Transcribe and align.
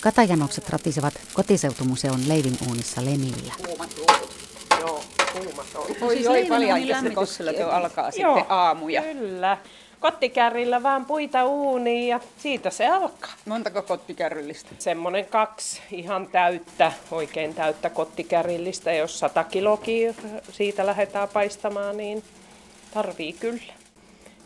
Katajanokset 0.00 0.68
ratisevat 0.68 1.14
kotiseutumuseon 1.32 2.20
leivinuunissa 2.28 3.04
Lemillä. 3.04 3.54
Kuumat 3.66 3.90
Joo, 4.80 5.04
kuumat 5.32 5.66
on. 5.74 5.86
Oi, 6.00 6.14
siis 6.14 6.28
oi, 6.28 6.46
paljon 6.48 7.14
kossella 7.14 7.52
tuo 7.52 7.66
alkaa 7.66 8.10
Joo, 8.16 8.34
sitten 8.36 8.52
aamuja. 8.52 9.02
Kyllä. 9.02 9.58
Kottikärrillä 10.00 10.82
vaan 10.82 11.06
puita 11.06 11.44
uuniin 11.44 12.08
ja 12.08 12.20
siitä 12.38 12.70
se 12.70 12.86
alkaa. 12.86 13.32
Montako 13.44 13.82
kottikärryllistä? 13.82 14.70
Semmoinen 14.78 15.26
kaksi 15.26 15.80
ihan 15.92 16.26
täyttä, 16.26 16.92
oikein 17.10 17.54
täyttä 17.54 17.90
kottikärrillistä. 17.90 18.92
Jos 18.92 19.18
100 19.18 19.44
kilokin 19.44 20.16
siitä 20.52 20.86
lähdetään 20.86 21.28
paistamaan, 21.28 21.96
niin 21.96 22.22
tarvii 22.94 23.32
kyllä. 23.32 23.72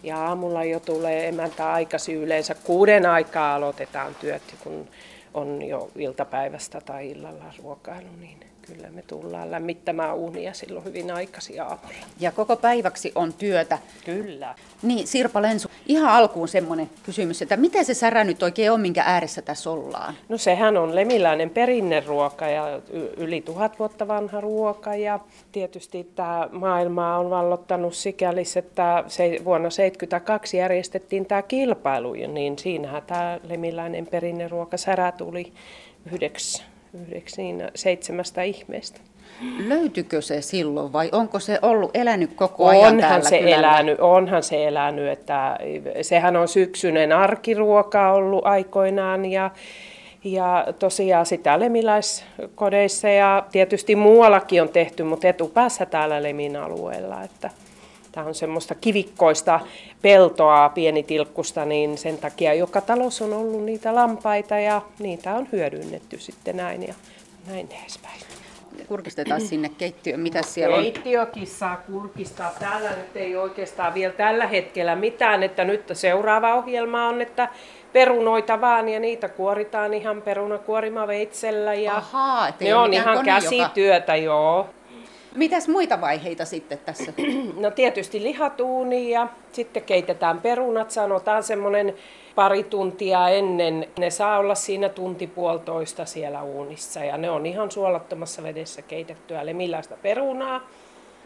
Ja 0.02 0.26
aamulla 0.26 0.64
jo 0.64 0.80
tulee 0.80 1.28
emäntä 1.28 1.72
aikaisin 1.72 2.16
yleensä. 2.16 2.54
Kuuden 2.54 3.06
aikaa 3.06 3.54
aloitetaan 3.54 4.14
työt, 4.14 4.42
kun 4.64 4.88
on 5.34 5.62
jo 5.62 5.90
iltapäivästä 5.96 6.80
tai 6.80 7.10
illalla 7.10 7.52
ruokailu, 7.62 8.16
niin 8.20 8.40
kyllä 8.66 8.90
me 8.90 9.02
tullaan 9.02 9.50
lämmittämään 9.50 10.14
uunia 10.14 10.54
silloin 10.54 10.84
hyvin 10.84 11.10
aikaisin 11.10 11.62
aamulla. 11.62 12.06
Ja 12.20 12.32
koko 12.32 12.56
päiväksi 12.56 13.12
on 13.14 13.32
työtä. 13.32 13.78
Kyllä. 14.04 14.54
Niin, 14.82 15.06
Sirpa 15.06 15.42
Lensu, 15.42 15.68
ihan 15.86 16.10
alkuun 16.10 16.48
semmoinen 16.48 16.90
kysymys, 17.02 17.42
että 17.42 17.56
mitä 17.56 17.84
se 17.84 17.94
särä 17.94 18.24
nyt 18.24 18.42
oikein 18.42 18.72
on, 18.72 18.80
minkä 18.80 19.02
ääressä 19.06 19.42
tässä 19.42 19.70
ollaan? 19.70 20.14
No 20.28 20.38
sehän 20.38 20.76
on 20.76 20.94
lemiläinen 20.94 21.50
perinneruoka 21.50 22.46
ja 22.46 22.80
yli 23.16 23.40
tuhat 23.40 23.78
vuotta 23.78 24.08
vanha 24.08 24.40
ruoka 24.40 24.94
ja 24.94 25.20
tietysti 25.52 26.10
tämä 26.14 26.48
maailma 26.52 27.18
on 27.18 27.30
vallottanut 27.30 27.94
sikäli, 27.94 28.42
että 28.56 29.04
se 29.08 29.24
vuonna 29.24 29.68
1972 29.68 30.56
järjestettiin 30.56 31.26
tämä 31.26 31.42
kilpailu, 31.42 32.12
niin 32.12 32.58
siinähän 32.58 33.02
tämä 33.02 33.40
lemiläinen 33.42 34.06
perinneruoka 34.06 34.76
särä 34.76 35.12
tuli 35.12 35.52
yhdeksi 36.12 36.73
yhdeksi 36.94 37.42
niin 37.42 37.70
seitsemästä 37.74 38.42
ihmeestä. 38.42 39.00
Löytyykö 39.66 40.22
se 40.22 40.40
silloin 40.40 40.92
vai 40.92 41.08
onko 41.12 41.40
se 41.40 41.58
ollut 41.62 41.90
elänyt 41.94 42.34
koko 42.34 42.66
ajan 42.66 42.94
onhan 42.94 42.98
täällä 43.10 43.28
se 43.28 43.38
elänyt, 43.38 44.00
Onhan 44.00 44.42
se 44.42 44.68
elänyt, 44.68 45.08
että 45.08 45.58
sehän 46.02 46.36
on 46.36 46.48
syksyinen 46.48 47.12
arkiruoka 47.12 48.12
ollut 48.12 48.46
aikoinaan 48.46 49.24
ja, 49.24 49.50
ja 50.24 50.66
tosiaan 50.78 51.26
sitä 51.26 51.60
lemiläiskodeissa 51.60 53.08
ja 53.08 53.46
tietysti 53.52 53.96
muuallakin 53.96 54.62
on 54.62 54.68
tehty, 54.68 55.02
mutta 55.02 55.28
etupäässä 55.28 55.86
täällä 55.86 56.22
Lemin 56.22 56.56
alueella. 56.56 57.22
Että 57.22 57.50
Tämä 58.14 58.26
on 58.26 58.34
semmoista 58.34 58.74
kivikkoista 58.74 59.60
peltoa, 60.02 60.68
pienitilkkusta, 60.68 61.64
niin 61.64 61.98
sen 61.98 62.18
takia 62.18 62.54
joka 62.54 62.80
talous 62.80 63.22
on 63.22 63.32
ollut 63.32 63.62
niitä 63.64 63.94
lampaita 63.94 64.58
ja 64.58 64.82
niitä 64.98 65.34
on 65.34 65.48
hyödynnetty 65.52 66.18
sitten 66.18 66.56
näin 66.56 66.82
ja 66.88 66.94
näin 67.46 67.68
edespäin. 67.82 68.20
Kurkistetaan 68.88 69.40
sinne 69.50 69.68
keittiöön, 69.68 70.20
mitä 70.20 70.42
siellä 70.42 70.76
on? 70.76 70.82
Keittiökin 70.82 71.46
saa 71.46 71.76
kurkistaa. 71.76 72.52
Täällä 72.60 72.90
nyt 72.90 73.16
ei 73.16 73.36
oikeastaan 73.36 73.94
vielä 73.94 74.12
tällä 74.12 74.46
hetkellä 74.46 74.96
mitään, 74.96 75.42
että 75.42 75.64
nyt 75.64 75.84
seuraava 75.92 76.54
ohjelma 76.54 77.08
on, 77.08 77.22
että 77.22 77.48
perunoita 77.92 78.60
vaan 78.60 78.88
ja 78.88 79.00
niitä 79.00 79.28
kuoritaan 79.28 79.94
ihan 79.94 80.22
perunakuorimaveitsellä 80.22 81.74
ja 81.74 81.96
Ahaa, 81.96 82.52
ne 82.60 82.74
on 82.74 82.92
ihan 82.92 83.24
käsityötä, 83.24 84.16
joka... 84.16 84.24
joo. 84.24 84.68
Mitäs 85.34 85.68
muita 85.68 86.00
vaiheita 86.00 86.44
sitten 86.44 86.78
tässä? 86.78 87.12
No 87.60 87.70
tietysti 87.70 88.22
lihatuuni 88.22 89.10
ja 89.10 89.28
sitten 89.52 89.82
keitetään 89.82 90.40
perunat, 90.40 90.90
sanotaan 90.90 91.42
semmoinen 91.42 91.94
pari 92.34 92.62
tuntia 92.62 93.28
ennen. 93.28 93.86
Ne 93.98 94.10
saa 94.10 94.38
olla 94.38 94.54
siinä 94.54 94.88
tunti 94.88 95.26
puolitoista 95.26 96.04
siellä 96.04 96.42
uunissa 96.42 97.00
ja 97.04 97.16
ne 97.16 97.30
on 97.30 97.46
ihan 97.46 97.70
suolattomassa 97.70 98.42
vedessä 98.42 98.82
keitettyä. 98.82 99.40
Eli 99.40 99.54
millaista 99.54 99.96
perunaa? 100.02 100.60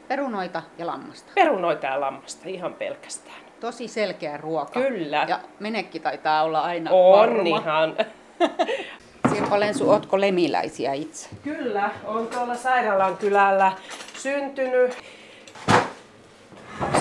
Perunoita 0.09 0.63
ja 0.79 0.87
lammasta. 0.87 1.33
Perunoita 1.35 1.87
ja 1.87 2.01
lammasta, 2.01 2.49
ihan 2.49 2.75
pelkästään. 2.75 3.37
Tosi 3.61 3.89
selkeä 3.89 4.37
ruoka. 4.37 4.81
Kyllä. 4.81 5.25
Ja 5.29 5.41
menekki 5.59 6.01
taitaa 6.01 6.43
olla 6.43 6.61
aina 6.61 6.91
On 6.91 7.19
varma. 7.19 7.43
ihan. 7.59 7.97
Sirpa 9.39 9.61
Lensu, 9.61 9.91
ootko 9.91 10.21
lemiläisiä 10.21 10.93
itse? 10.93 11.29
Kyllä, 11.43 11.91
on 12.05 12.27
tuolla 12.27 12.55
Sairaalan 12.55 13.17
kylällä 13.17 13.73
syntynyt. 14.15 14.99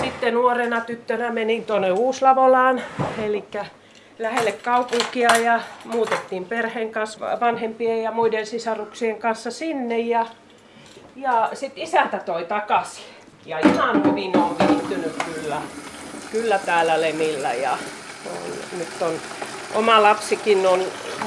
Sitten 0.00 0.34
nuorena 0.34 0.80
tyttönä 0.80 1.30
menin 1.30 1.64
tuonne 1.64 1.92
Uuslavolaan, 1.92 2.82
eli 3.22 3.44
lähelle 4.18 4.52
kaupunkia 4.52 5.36
ja 5.36 5.60
muutettiin 5.84 6.44
perheen 6.44 6.90
kanssa, 6.90 7.40
vanhempien 7.40 8.02
ja 8.02 8.12
muiden 8.12 8.46
sisaruksien 8.46 9.18
kanssa 9.18 9.50
sinne 9.50 9.98
ja, 9.98 10.26
ja 11.16 11.50
sitten 11.54 11.84
isäntä 11.84 12.18
toi 12.18 12.44
takaisin. 12.44 13.04
Ja 13.46 13.58
ihan 13.58 14.04
hyvin 14.04 14.36
on 14.36 14.56
viihtynyt 14.68 15.22
kyllä, 15.24 15.62
kyllä 16.32 16.58
täällä 16.58 17.00
Lemillä 17.00 17.54
ja 17.54 17.78
on, 18.26 18.78
nyt 18.78 19.02
on 19.02 19.12
oma 19.74 20.02
lapsikin 20.02 20.66
on 20.66 20.80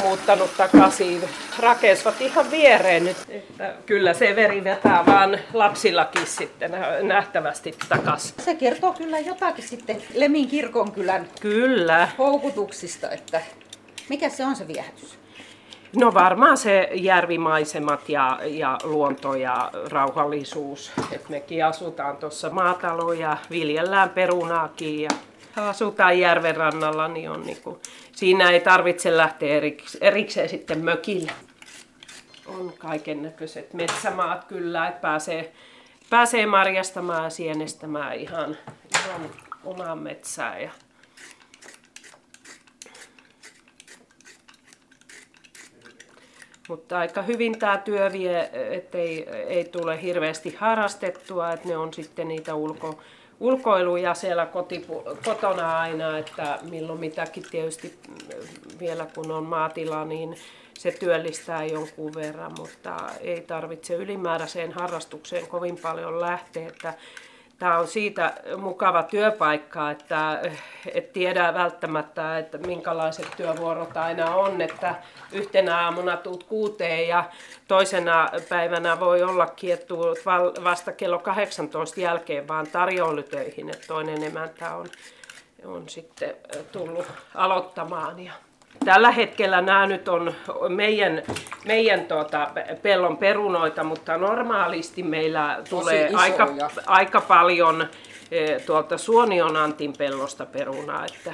muuttanut 0.03 0.57
takaisin. 0.57 1.21
Rakesvat 1.59 2.21
ihan 2.21 2.51
viereen 2.51 3.05
nyt. 3.05 3.17
Että 3.29 3.73
kyllä 3.85 4.13
se 4.13 4.35
veri 4.35 4.63
vetää 4.63 5.03
vaan 5.05 5.39
lapsillakin 5.53 6.27
sitten 6.27 6.71
nähtävästi 7.01 7.75
takaisin. 7.89 8.33
Se 8.39 8.55
kertoo 8.55 8.93
kyllä 8.93 9.19
jotakin 9.19 9.67
sitten 9.67 10.03
Lemin 10.13 10.47
kirkonkylän 10.47 11.27
kyllä. 11.41 12.07
houkutuksista, 12.17 13.09
että 13.09 13.41
mikä 14.09 14.29
se 14.29 14.45
on 14.45 14.55
se 14.55 14.67
viehätys? 14.67 15.21
No 15.95 16.13
varmaan 16.13 16.57
se 16.57 16.89
järvimaisemat 16.93 18.09
ja, 18.09 18.39
ja 18.43 18.77
luonto 18.83 19.35
ja 19.35 19.71
rauhallisuus. 19.89 20.91
Et 21.11 21.29
mekin 21.29 21.65
asutaan 21.65 22.17
tuossa 22.17 22.49
maatalo 22.49 23.13
ja 23.13 23.37
viljellään 23.49 24.09
perunaakin 24.09 25.01
ja 25.01 25.09
asutaan 25.55 26.19
järven 26.19 26.55
rannalla, 26.55 27.07
niin 27.07 27.29
on 27.29 27.41
niinku, 27.45 27.81
siinä 28.11 28.49
ei 28.49 28.59
tarvitse 28.59 29.17
lähteä 29.17 29.61
erikseen, 30.01 30.49
sitten 30.49 30.79
mökille. 30.85 31.31
On 32.45 32.73
kaiken 32.77 33.21
näköiset 33.23 33.73
metsämaat 33.73 34.43
kyllä, 34.43 34.87
että 34.87 35.01
pääsee, 35.01 35.53
pääsee 36.09 36.45
marjastamaan 36.45 37.23
ja 37.23 37.29
sienestämään 37.29 38.15
ihan, 38.15 38.57
ihan 38.99 39.21
omaan 39.63 39.99
metsään. 39.99 40.61
Ja 40.61 40.71
mutta 46.71 46.99
aika 46.99 47.21
hyvin 47.21 47.59
tämä 47.59 47.77
työ 47.77 48.11
vie, 48.11 48.49
ettei 48.53 49.29
ei 49.29 49.65
tule 49.65 50.01
hirveästi 50.01 50.55
harrastettua, 50.59 51.51
että 51.51 51.67
ne 51.67 51.77
on 51.77 51.93
sitten 51.93 52.27
niitä 52.27 52.55
ulko, 52.55 52.99
ulkoiluja 53.41 54.13
siellä 54.13 54.45
kotipu- 54.45 55.17
kotona 55.25 55.79
aina, 55.79 56.17
että 56.17 56.59
milloin 56.69 56.99
mitäkin 56.99 57.43
tietysti 57.51 57.99
vielä 58.79 59.07
kun 59.15 59.31
on 59.31 59.43
maatila, 59.45 60.05
niin 60.05 60.35
se 60.79 60.91
työllistää 60.91 61.65
jonkun 61.65 62.13
verran, 62.15 62.51
mutta 62.59 62.97
ei 63.19 63.41
tarvitse 63.41 63.93
ylimääräiseen 63.93 64.71
harrastukseen 64.71 65.47
kovin 65.47 65.77
paljon 65.81 66.21
lähteä. 66.21 66.67
Että 66.67 66.93
Tämä 67.61 67.77
on 67.77 67.87
siitä 67.87 68.33
mukava 68.57 69.03
työpaikka, 69.03 69.91
että 69.91 70.41
et 70.93 71.13
tiedä 71.13 71.53
välttämättä, 71.53 72.37
että 72.37 72.57
minkälaiset 72.57 73.27
työvuorot 73.37 73.97
aina 73.97 74.35
on, 74.35 74.61
että 74.61 74.95
yhtenä 75.31 75.77
aamuna 75.77 76.17
tuut 76.17 76.43
kuuteen 76.43 77.07
ja 77.07 77.23
toisena 77.67 78.29
päivänä 78.49 78.99
voi 78.99 79.23
ollakin, 79.23 79.73
että 79.73 79.85
tuut 79.85 80.17
vasta 80.63 80.91
kello 80.91 81.19
18 81.19 81.99
jälkeen 81.99 82.47
vaan 82.47 82.67
tarjoulutöihin, 82.67 83.69
että 83.69 83.87
toinen 83.87 84.23
emäntä 84.23 84.75
on, 84.75 84.87
on 85.65 85.89
sitten 85.89 86.35
tullut 86.71 87.05
aloittamaan. 87.35 88.19
Ja 88.19 88.33
Tällä 88.85 89.11
hetkellä 89.11 89.61
nämä 89.61 89.87
nyt 89.87 90.07
on 90.07 90.33
meidän, 90.69 91.23
meidän 91.65 92.05
tuota, 92.05 92.51
pellon 92.81 93.17
perunoita, 93.17 93.83
mutta 93.83 94.17
normaalisti 94.17 95.03
meillä 95.03 95.61
tulee 95.69 96.11
aika, 96.13 96.47
aika 96.85 97.21
paljon 97.21 97.87
e, 98.31 98.59
tuolta 98.59 98.97
Suonionantin 98.97 99.93
pellosta 99.97 100.45
perunaa. 100.45 101.05
Että 101.05 101.33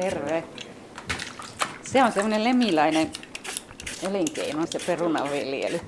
Terve. 0.00 0.44
Se 1.82 2.04
on 2.04 2.12
semmoinen 2.12 2.44
lemiläinen 2.44 3.10
elinkeino, 4.08 4.66
se 4.66 4.78
perunaviljely. 4.86 5.80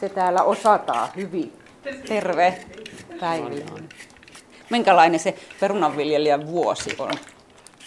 Se 0.00 0.08
täällä 0.08 0.42
osataan 0.42 1.08
hyvin. 1.16 1.52
Terve. 2.08 2.58
Päivi 3.20 3.64
Minkälainen 4.70 5.20
se 5.20 5.34
perunanviljelijän 5.60 6.46
vuosi 6.46 6.96
on? 6.98 7.12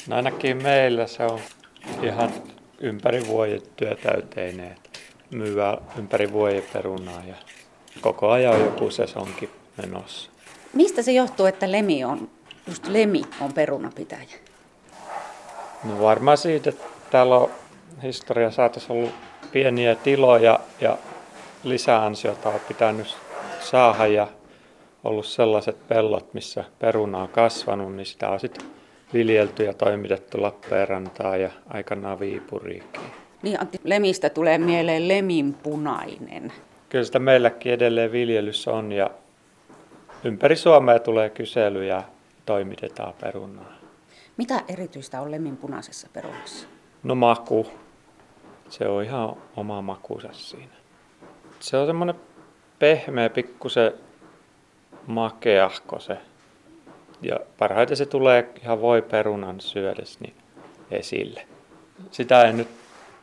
No 0.08 0.16
ainakin 0.16 0.64
meillä 0.64 1.08
se 1.08 1.24
on 1.24 1.40
ihan 2.02 2.30
ympäri 2.80 3.28
vuoden 3.28 3.62
työtäyteinen. 3.76 4.76
Myyvää 5.32 5.78
ympäri 5.98 6.32
vuoden 6.32 6.64
perunaa 6.74 7.22
ja 7.28 7.36
koko 8.02 8.30
ajan 8.30 8.56
on 8.56 8.62
joku 8.62 8.90
sesonkin 8.90 9.50
menossa. 9.78 10.30
Mistä 10.74 11.02
se 11.02 11.12
johtuu, 11.12 11.46
että 11.46 11.72
Lemi 11.72 12.04
on 12.04 12.30
just 12.68 12.88
Lemi 12.88 13.22
on 13.42 13.54
perunapitäjä? 13.54 14.40
No 15.84 16.02
varmaan 16.02 16.38
siitä, 16.38 16.70
että 16.70 16.84
täällä 17.12 17.36
on 17.36 17.50
historia 18.04 18.52
saatossa 18.52 18.94
ollut 18.94 19.14
pieniä 19.52 19.96
tiloja 19.96 20.60
ja 20.82 20.98
lisäansiota 21.64 22.50
on 22.50 22.60
pitänyt 22.68 23.18
saada 23.60 24.08
ja 24.08 24.28
ollut 25.04 25.26
sellaiset 25.26 25.88
pellot, 25.88 26.34
missä 26.34 26.64
peruna 26.80 27.22
on 27.22 27.30
kasvanut, 27.30 27.96
niin 27.96 28.06
sitä 28.06 28.30
on 28.30 28.40
sitten 28.40 28.66
viljelty 29.14 29.64
ja 29.64 29.74
toimitettu 29.74 30.42
Lappeenrantaan 30.42 31.42
ja 31.42 31.52
aikanaan 31.68 32.20
Viipuriikin. 32.20 33.02
Niin 33.42 33.62
Antti, 33.62 33.80
Lemistä 33.84 34.30
tulee 34.30 34.58
mieleen 34.58 35.08
leminpunainen. 35.08 36.54
Kyllä 36.90 37.06
sitä 37.06 37.20
meilläkin 37.20 37.74
edelleen 37.74 38.12
viljelyssä 38.12 38.72
on 38.72 38.92
ja 38.92 39.10
ympäri 40.24 40.56
Suomea 40.56 41.00
tulee 41.00 41.30
kyselyjä 41.30 42.04
toimitetaan 42.46 43.14
perunaa. 43.22 43.74
Mitä 44.38 44.64
erityistä 44.68 45.22
on 45.22 45.32
leminpunaisessa 45.32 46.08
perunassa? 46.14 46.68
No 47.04 47.16
maku. 47.16 47.68
Se 48.70 48.88
on 48.88 49.04
ihan 49.04 49.36
oma 49.56 49.82
makuunsa 49.82 50.30
siinä. 50.32 50.74
Se 51.60 51.78
on 51.78 51.88
semmoinen 51.88 52.16
pehmeä, 52.80 53.30
pikkusen 53.30 53.94
makeahko 55.08 56.00
se. 56.00 56.18
Ja 57.22 57.40
parhaiten 57.58 57.98
se 57.98 58.06
tulee 58.06 58.50
ihan 58.62 58.82
voi 58.82 59.02
perunan 59.02 59.62
syödessä 59.62 60.20
niin 60.22 60.34
esille. 60.92 61.48
Sitä 62.12 62.44
ei 62.44 62.54
nyt 62.54 62.68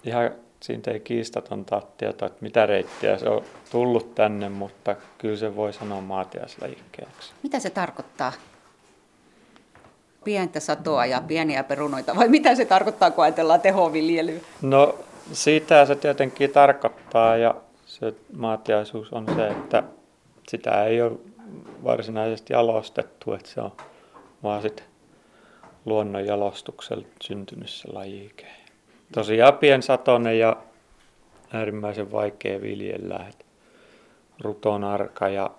ihan, 0.05 0.31
siitä 0.61 0.91
ei 0.91 1.00
kiistatonta 1.00 1.82
tietoa, 1.99 2.27
että 2.27 2.38
mitä 2.41 2.67
reittiä 2.67 3.19
se 3.19 3.29
on 3.29 3.43
tullut 3.73 4.15
tänne, 4.15 4.49
mutta 4.49 4.97
kyllä 5.19 5.37
se 5.37 5.56
voi 5.56 5.73
sanoa 5.73 6.00
maatiaislajikkeeksi. 6.00 7.32
Mitä 7.43 7.59
se 7.61 7.71
tarkoittaa? 7.71 8.32
Pientä 10.25 10.61
satoa 10.61 11.06
ja 11.06 11.23
pieniä 11.27 11.65
perunoita, 11.65 12.17
vai 12.17 12.29
mitä 12.29 12.55
se 12.55 12.65
tarkoittaa, 12.65 13.11
kun 13.11 13.25
ajatellaan 13.25 13.61
tehoviljelyä? 13.61 14.41
No 14.62 14.99
sitä 15.32 15.87
se 15.87 15.97
tietenkin 15.97 16.50
tarkoittaa 16.50 17.37
ja 17.37 17.55
se 17.87 18.15
maatiaisuus 18.37 19.12
on 19.12 19.27
se, 19.37 19.49
että 19.49 19.82
sitä 20.49 20.85
ei 20.85 21.03
ole 21.03 21.12
varsinaisesti 21.85 22.52
jalostettu, 22.52 23.32
että 23.32 23.49
se 23.49 23.61
on 23.61 23.73
vaan 24.43 24.62
sitten 24.62 24.87
luonnon 25.85 26.26
jalostuksella 26.26 27.06
syntynyt 27.23 27.70
se 27.70 27.88
lajike. 27.93 28.47
Tosiaan 29.12 29.58
piensatonen 29.58 30.38
ja 30.38 30.56
äärimmäisen 31.52 32.12
vaikea 32.12 32.61
viljellä. 32.61 33.26
Et 33.29 33.47
ruton 34.41 34.85
arka 34.85 35.29
ja 35.29 35.50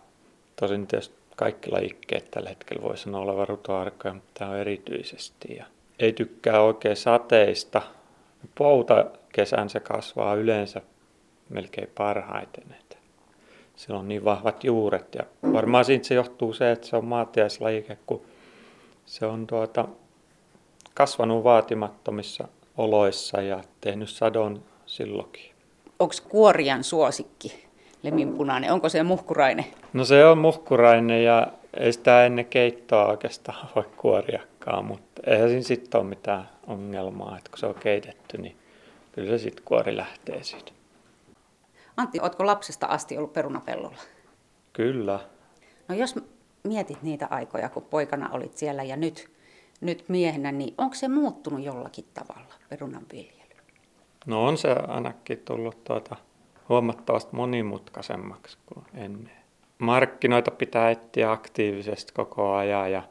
tosin 0.55 0.87
tietysti 0.87 1.15
kaikki 1.35 1.71
lajikkeet 1.71 2.31
tällä 2.31 2.49
hetkellä 2.49 2.83
voi 2.83 2.97
sanoa 2.97 3.21
olevan 3.21 3.47
rutoarkoja, 3.47 4.13
mutta 4.13 4.31
tämä 4.33 4.51
on 4.51 4.57
erityisesti. 4.57 5.55
Ja 5.55 5.65
ei 5.99 6.13
tykkää 6.13 6.61
oikein 6.61 6.95
sateista. 6.95 7.81
Pouta 8.57 9.05
kesän 9.33 9.69
se 9.69 9.79
kasvaa 9.79 10.35
yleensä 10.35 10.81
melkein 11.49 11.89
parhaiten. 11.97 12.75
Sillä 13.81 13.99
on 13.99 14.07
niin 14.07 14.25
vahvat 14.25 14.63
juuret 14.63 15.15
ja 15.15 15.51
varmaan 15.53 15.85
siitä 15.85 16.07
se 16.07 16.15
johtuu 16.15 16.53
se, 16.53 16.71
että 16.71 16.87
se 16.87 16.95
on 16.95 17.05
maatiaislajike, 17.05 17.97
kun 18.05 18.21
se 19.05 19.25
on 19.25 19.47
tuota, 19.47 19.87
kasvanut 20.93 21.43
vaatimattomissa 21.43 22.47
oloissa 22.77 23.41
ja 23.41 23.61
tehnyt 23.81 24.09
sadon 24.09 24.63
silloinkin. 24.85 25.51
Onko 25.99 26.13
kuorian 26.29 26.83
suosikki 26.83 27.67
leminpunainen? 28.03 28.71
Onko 28.71 28.89
se 28.89 29.03
muhkurainen? 29.03 29.65
No 29.93 30.05
se 30.05 30.25
on 30.25 30.37
muhkurainen 30.37 31.23
ja 31.23 31.47
ei 31.73 31.93
sitä 31.93 32.25
ennen 32.25 32.45
keittoa 32.45 33.05
oikeastaan 33.05 33.69
voi 33.75 33.85
kuoriakaan, 33.97 34.85
mutta 34.85 35.21
eihän 35.27 35.49
siinä 35.49 35.63
sitten 35.63 36.01
ole 36.01 36.09
mitään 36.09 36.49
ongelmaa, 36.67 37.37
että 37.37 37.49
kun 37.49 37.59
se 37.59 37.65
on 37.65 37.75
keitetty, 37.75 38.37
niin 38.37 38.55
kyllä 39.11 39.29
se 39.29 39.37
sitten 39.37 39.65
kuori 39.65 39.97
lähtee 39.97 40.43
siitä. 40.43 40.71
Antti, 41.97 42.19
oletko 42.19 42.45
lapsesta 42.45 42.85
asti 42.85 43.17
ollut 43.17 43.33
perunapellolla? 43.33 43.97
Kyllä. 44.73 45.19
No 45.87 45.95
jos 45.95 46.15
mietit 46.63 47.03
niitä 47.03 47.27
aikoja, 47.29 47.69
kun 47.69 47.83
poikana 47.83 48.29
olit 48.29 48.57
siellä 48.57 48.83
ja 48.83 48.95
nyt, 48.95 49.31
nyt 49.81 50.05
miehenä, 50.07 50.51
niin 50.51 50.73
onko 50.77 50.95
se 50.95 51.07
muuttunut 51.07 51.63
jollakin 51.63 52.05
tavalla 52.13 52.53
perunan 52.69 53.05
viljely? 53.11 53.55
No 54.25 54.45
on 54.45 54.57
se 54.57 54.71
ainakin 54.87 55.39
tullut 55.39 55.83
tuota 55.83 56.15
huomattavasti 56.69 57.35
monimutkaisemmaksi 57.35 58.57
kuin 58.65 58.85
ennen. 58.93 59.31
Markkinoita 59.79 60.51
pitää 60.51 60.91
etsiä 60.91 61.31
aktiivisesti 61.31 62.13
koko 62.13 62.53
ajan 62.53 62.91
ja 62.91 63.03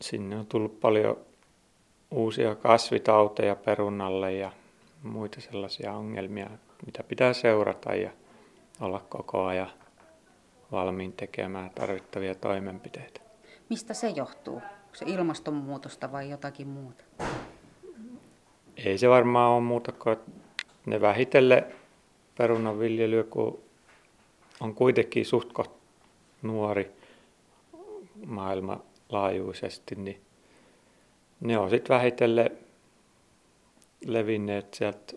sinne 0.00 0.36
on 0.36 0.46
tullut 0.46 0.80
paljon 0.80 1.16
uusia 2.10 2.54
kasvitauteja 2.54 3.56
perunalle 3.56 4.32
ja 4.32 4.52
muita 5.02 5.40
sellaisia 5.40 5.92
ongelmia, 5.92 6.50
mitä 6.86 7.02
pitää 7.02 7.32
seurata 7.32 7.94
ja 7.94 8.10
olla 8.80 9.04
koko 9.08 9.44
ajan 9.44 9.70
valmiin 10.72 11.12
tekemään 11.12 11.70
tarvittavia 11.70 12.34
toimenpiteitä. 12.34 13.20
Mistä 13.68 13.94
se 13.94 14.08
johtuu? 14.08 14.54
Onko 14.54 14.94
se 14.94 15.04
ilmastonmuutosta 15.08 16.12
vai 16.12 16.30
jotakin 16.30 16.68
muuta? 16.68 17.04
Ei 18.76 18.98
se 18.98 19.08
varmaan 19.08 19.52
ole 19.52 19.60
muuta 19.60 19.92
kuin, 19.92 20.12
että 20.12 20.30
ne 20.86 21.00
vähitellen 21.00 21.64
perunanviljelyä, 22.38 23.22
kun 23.22 23.58
on 24.60 24.74
kuitenkin 24.74 25.26
suht 25.26 25.48
nuori 26.42 26.90
maailmanlaajuisesti, 28.26 29.94
niin 29.94 30.20
ne 31.40 31.58
on 31.58 31.70
sitten 31.70 31.94
vähitellen 31.96 32.50
levinneet 34.06 34.74
sieltä 34.74 35.14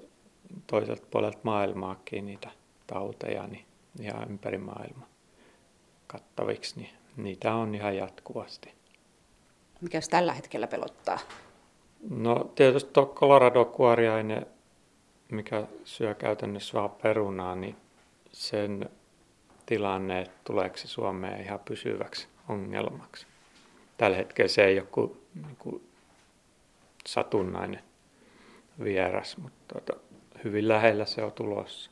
toiselta 0.68 1.08
puolelta 1.12 1.40
maailmaakin 1.44 2.26
niitä 2.26 2.52
tauteja 2.88 3.48
niin 3.48 3.66
ihan 4.02 4.32
ympäri 4.32 4.58
maailmaa 4.58 5.08
kattaviksi, 6.08 6.80
niin 6.80 6.90
niitä 7.18 7.54
on 7.54 7.76
ihan 7.76 7.96
jatkuvasti. 7.96 8.74
Mikäs 9.82 10.10
tällä 10.10 10.34
hetkellä 10.34 10.68
pelottaa? 10.68 11.20
No 12.10 12.52
tietysti 12.56 12.90
tuo 12.94 13.06
Colorado-kuoriaine, 13.06 14.48
mikä 15.32 15.64
syö 15.84 16.16
käytännössä 16.16 16.74
vaan 16.74 16.90
perunaa, 16.90 17.56
niin 17.56 17.76
sen 18.32 18.90
tilanne, 19.66 20.22
että 20.22 20.38
tuleeko 20.44 20.78
se 20.78 20.88
Suomeen 20.88 21.42
ihan 21.42 21.60
pysyväksi 21.60 22.28
ongelmaksi. 22.50 23.28
Tällä 23.98 24.18
hetkellä 24.18 24.50
se 24.50 24.66
ei 24.66 24.80
ole 24.80 24.88
kuin, 24.92 25.22
niin 25.46 25.56
kuin 25.56 25.88
satunnainen 27.06 27.84
vieras, 28.84 29.38
mutta 29.38 29.74
tuota, 29.74 30.04
hyvin 30.44 30.68
lähellä 30.68 31.06
se 31.06 31.24
on 31.24 31.32
tulossa. 31.32 31.92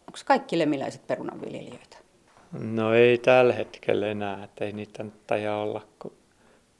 Onko 0.00 0.18
kaikki 0.24 0.58
lemmiläiset 0.58 1.06
perunanviljelijöitä? 1.06 1.96
No 2.52 2.94
ei 2.94 3.18
tällä 3.18 3.52
hetkellä 3.52 4.06
enää, 4.06 4.44
että 4.44 4.64
ei 4.64 4.72
niitä 4.72 5.04
taida 5.26 5.56
olla 5.56 5.82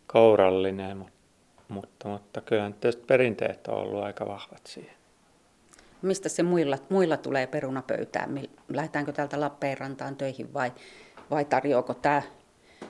kourallinen, 0.06 0.96
mutta, 0.96 1.12
mutta, 1.68 2.08
mutta 2.08 2.40
kyllä 2.40 2.70
tietysti 2.80 3.04
perinteet 3.06 3.68
on 3.68 3.74
ollut 3.74 4.02
aika 4.02 4.26
vahvat 4.26 4.66
siihen. 4.66 4.94
Mistä 6.02 6.28
se 6.28 6.42
muilla, 6.42 6.78
muilla 6.88 7.16
tulee 7.16 7.46
perunapöytään? 7.46 8.40
Lähdetäänkö 8.68 9.12
täältä 9.12 9.40
Lappeenrantaan 9.40 10.16
töihin 10.16 10.54
vai, 10.54 10.72
vai 11.30 11.44
tarjoako 11.44 11.94
tämä 11.94 12.22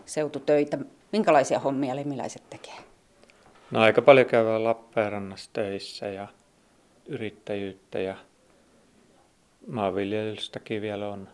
seutu 0.04 0.40
töitä? 0.40 0.78
Minkälaisia 1.12 1.58
hommia 1.58 1.96
lemmiläiset 1.96 2.50
tekee? 2.50 2.74
No 3.70 3.80
aika 3.80 4.02
paljon 4.02 4.26
käydään 4.26 4.64
Lappeenrannassa 4.64 5.50
töissä 5.52 6.06
ja 6.06 6.28
yrittäjyyttä 7.08 7.98
ja 7.98 8.16
maanviljelystäkin 9.66 10.82
vielä 10.82 11.08
on. 11.08 11.28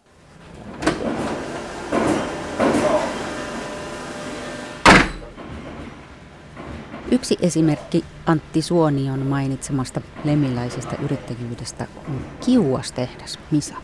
Yksi 7.12 7.36
esimerkki 7.42 8.04
Antti 8.26 8.62
Suonion 8.62 9.18
mainitsemasta 9.18 10.00
lemiläisestä 10.24 10.96
yrittäjyydestä 11.04 11.86
on 12.08 12.24
kiuastehdas 12.44 13.38
Misa. 13.50 13.74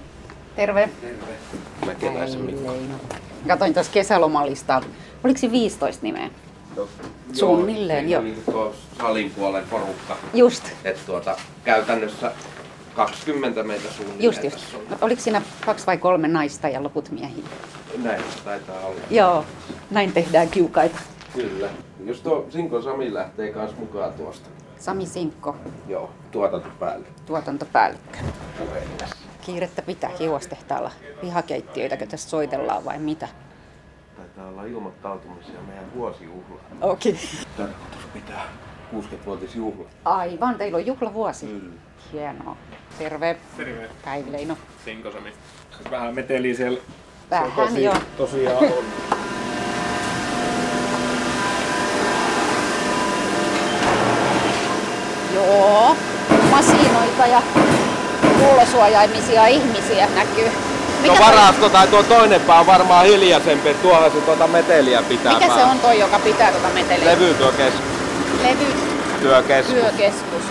Terve. 0.56 0.90
Terve. 2.00 2.28
Katoin 3.48 3.74
tuossa 3.74 3.92
kesälomalista. 3.92 4.82
Oliko 5.24 5.38
se 5.38 5.50
15 5.50 6.02
nimeä? 6.02 6.30
No, 6.76 6.88
Suunnilleen, 7.32 8.10
joo. 8.10 8.22
Niin 8.22 8.42
tuo 8.44 8.74
salin 8.98 9.30
puolen 9.30 9.64
porukka. 9.70 10.16
Just, 10.34 10.64
Et 10.84 11.06
tuota, 11.06 11.36
käytännössä 11.64 12.32
20 12.94 13.62
meitä 13.62 13.88
suunnilleen 13.92 14.24
just, 14.24 14.44
just. 14.44 14.58
No, 14.90 14.96
oliko 15.00 15.22
siinä 15.22 15.42
kaksi 15.66 15.86
vai 15.86 15.98
kolme 15.98 16.28
naista 16.28 16.68
ja 16.68 16.82
loput 16.82 17.10
miehiä? 17.10 17.44
Näin 18.02 18.22
taitaa 18.44 18.80
olla. 18.86 19.00
Joo, 19.10 19.44
näin 19.90 20.12
tehdään 20.12 20.48
kiukaita. 20.48 20.98
Kyllä. 21.34 21.68
Jos 22.04 22.20
tuo 22.20 22.46
Sinko 22.50 22.82
Sami 22.82 23.14
lähtee 23.14 23.52
kans 23.52 23.76
mukaan 23.78 24.12
tuosta. 24.12 24.48
Sami 24.78 25.06
Sinkko, 25.06 25.56
Joo, 25.88 26.10
tuotanto 26.30 26.68
päälle. 26.78 27.06
tuotantopäällikkö. 27.26 28.18
Puheenjohtaja. 28.58 29.08
Kiirettä 29.46 29.82
pitää 29.82 30.10
hiuastehtaalla. 30.20 30.90
Pihakeittiöitäkö 31.20 32.06
tässä 32.06 32.30
soitellaan 32.30 32.84
vai 32.84 32.98
mitä? 32.98 33.28
Taitaa 34.36 34.52
olla 34.52 34.64
ilmoittautumisia 34.64 35.60
meidän 35.66 35.94
vuosijuhlaan. 35.94 36.60
Okei. 36.80 37.12
Okay. 37.12 37.44
Tarkoitus 37.56 38.06
pitää 38.12 38.44
60-vuotisjuhla. 38.94 39.88
Aivan, 40.04 40.54
teillä 40.54 40.76
on 40.76 40.86
juhlavuosi. 40.86 41.46
Kyllä. 41.46 41.74
Hienoa. 42.12 42.56
Terve. 42.98 43.36
Terve. 43.56 43.90
Päivi 44.04 44.32
Leino. 44.32 44.56
Sinkosami. 44.84 45.32
Vähän 45.90 46.14
meteliä 46.14 46.54
siellä 46.54 46.78
Vähän 47.30 47.50
se 47.50 47.56
tosi, 47.56 47.82
joo. 47.82 47.94
tosiaan 48.16 48.56
on. 48.56 48.84
Joo. 55.34 55.96
Masinoita 56.50 57.26
ja 57.26 57.42
kuulosuojaimisia 58.38 59.46
ihmisiä 59.46 60.08
näkyy. 60.14 60.65
No 61.06 61.14
toi- 61.16 61.26
varasto 61.26 61.68
tai 61.68 61.86
tuo 61.86 62.02
toinen 62.02 62.40
pää 62.40 62.60
on 62.60 62.66
varmaan 62.66 63.06
hiljaisempi, 63.06 63.68
että 63.68 63.82
tuohan 63.82 64.10
se 64.10 64.20
tuota 64.20 64.46
meteliä 64.46 65.02
pitää 65.02 65.34
Mikä 65.34 65.54
se 65.54 65.64
on 65.64 65.80
toi, 65.80 65.98
joka 65.98 66.18
pitää 66.18 66.52
tuota 66.52 66.68
meteliä? 66.74 67.06
Levytyökeskus. 67.06 67.82
Levytyökeskus. 68.42 69.74
Työkeskus. 69.74 70.42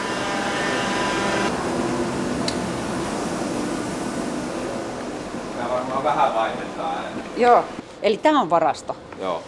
Tää 5.57 5.69
varmaan 5.69 6.03
vähän 6.03 6.35
vaihdettaa 6.35 6.93
ääni. 6.95 7.21
Joo. 7.38 7.63
Eli 8.01 8.17
tämä 8.17 8.41
on 8.41 8.50
varasto. 8.50 8.95
Joo. 9.21 9.43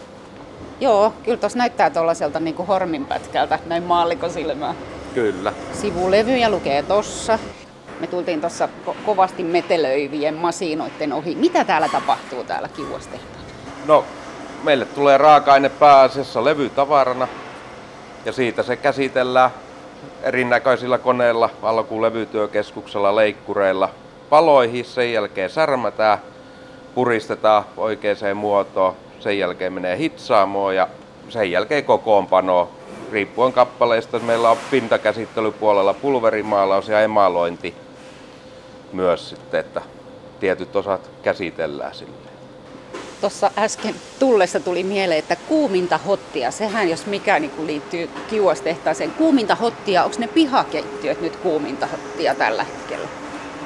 Joo, 0.80 1.12
kyllä 1.24 1.36
tuossa 1.38 1.58
näyttää 1.58 1.90
tuollaiselta 1.90 2.40
niinku 2.40 2.64
horminpätkältä, 2.64 3.58
näin 3.66 3.82
maallikon 3.82 4.30
silmää. 4.30 4.74
Kyllä. 5.14 5.52
Sivulevyjä 5.72 6.50
lukee 6.50 6.82
tossa. 6.82 7.38
Me 8.00 8.06
tultiin 8.06 8.40
tuossa 8.40 8.68
ko- 8.86 8.94
kovasti 9.06 9.44
metelöivien 9.44 10.34
masinoiden 10.34 11.12
ohi. 11.12 11.34
Mitä 11.34 11.64
täällä 11.64 11.88
tapahtuu 11.88 12.44
täällä 12.44 12.68
kiuastehtaalla? 12.68 13.48
No, 13.86 14.04
meille 14.62 14.84
tulee 14.84 15.18
raaka-aine 15.18 15.68
pääasiassa 15.68 16.44
levytavarana 16.44 17.28
ja 18.24 18.32
siitä 18.32 18.62
se 18.62 18.76
käsitellään 18.76 19.50
erinäköisillä 20.22 20.98
koneilla, 20.98 21.50
alkuun 21.62 22.02
levytyökeskuksella, 22.02 23.16
leikkureilla, 23.16 23.88
paloihin, 24.30 24.84
sen 24.84 25.12
jälkeen 25.12 25.50
särmätään, 25.50 26.18
puristetaan 26.94 27.64
oikeaan 27.76 28.36
muotoon, 28.36 28.94
sen 29.20 29.38
jälkeen 29.38 29.72
menee 29.72 29.96
hitsaamoon 29.96 30.76
ja 30.76 30.88
sen 31.28 31.50
jälkeen 31.50 31.84
kokoonpanoon. 31.84 32.68
Riippuen 33.12 33.52
kappaleista 33.52 34.18
meillä 34.18 34.50
on 34.50 34.56
pintakäsittelypuolella 34.70 35.94
pulverimaalaus 35.94 36.88
ja 36.88 37.00
emalointi 37.00 37.74
myös 38.92 39.30
sitten, 39.30 39.60
että 39.60 39.82
tietyt 40.40 40.76
osat 40.76 41.10
käsitellään 41.22 41.94
silleen. 41.94 42.28
Tuossa 43.20 43.50
äsken 43.58 43.94
tullessa 44.18 44.60
tuli 44.60 44.82
mieleen, 44.82 45.18
että 45.18 45.36
kuuminta 45.36 45.98
hottia, 45.98 46.50
sehän 46.50 46.88
jos 46.88 47.06
mikä 47.06 47.38
niin 47.38 47.66
liittyy 47.66 48.10
kiuastehtaaseen. 48.30 49.10
Kuuminta 49.10 49.54
hottia, 49.54 50.04
onko 50.04 50.16
ne 50.18 50.28
pihakeittiöt 50.28 51.20
nyt 51.20 51.36
kuuminta 51.36 51.86
hottia 51.86 52.34
tällä 52.34 52.64
hetkellä? 52.64 53.08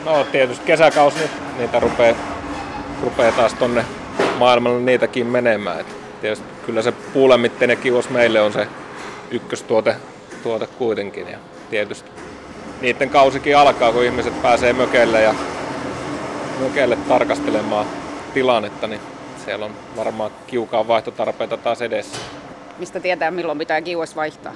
No 0.05 0.25
tietysti 0.25 0.65
kesäkausi 0.65 1.19
niin 1.19 1.31
niitä 1.59 1.81
rupeaa, 1.81 2.17
rupeaa 3.03 3.33
taas 3.33 3.55
tonne 3.55 3.85
maailmalle 4.39 4.81
niitäkin 4.81 5.27
menemään. 5.27 5.81
Et 5.81 5.87
tietysti 6.21 6.47
kyllä 6.67 6.83
se 6.83 6.93
puulämmitteinen 6.93 7.79
kiuas 7.79 8.11
meille 8.11 8.41
on 8.41 8.53
se 8.53 8.67
ykköstuote 9.31 9.97
tuote 10.43 10.67
kuitenkin. 10.67 11.29
Ja 11.29 11.39
tietysti 11.71 12.11
niiden 12.83 13.11
kausikin 13.11 13.57
alkaa, 13.57 13.93
kun 13.93 14.05
ihmiset 14.05 14.43
pääsee 14.43 14.73
mökelle 14.73 15.23
ja 15.23 15.35
mökelle 16.61 16.97
tarkastelemaan 16.97 17.87
tilannetta, 18.35 18.87
niin 18.87 19.01
siellä 19.45 19.65
on 19.65 19.73
varmaan 19.97 20.31
kiukaan 20.47 20.89
vaihtotarpeita 20.89 21.57
taas 21.57 21.83
edessä. 21.83 22.19
Mistä 22.79 23.01
tietää 23.01 23.31
milloin 23.31 23.59
pitää 23.59 23.81
kiuas 23.81 24.17
vaihtaa? 24.17 24.55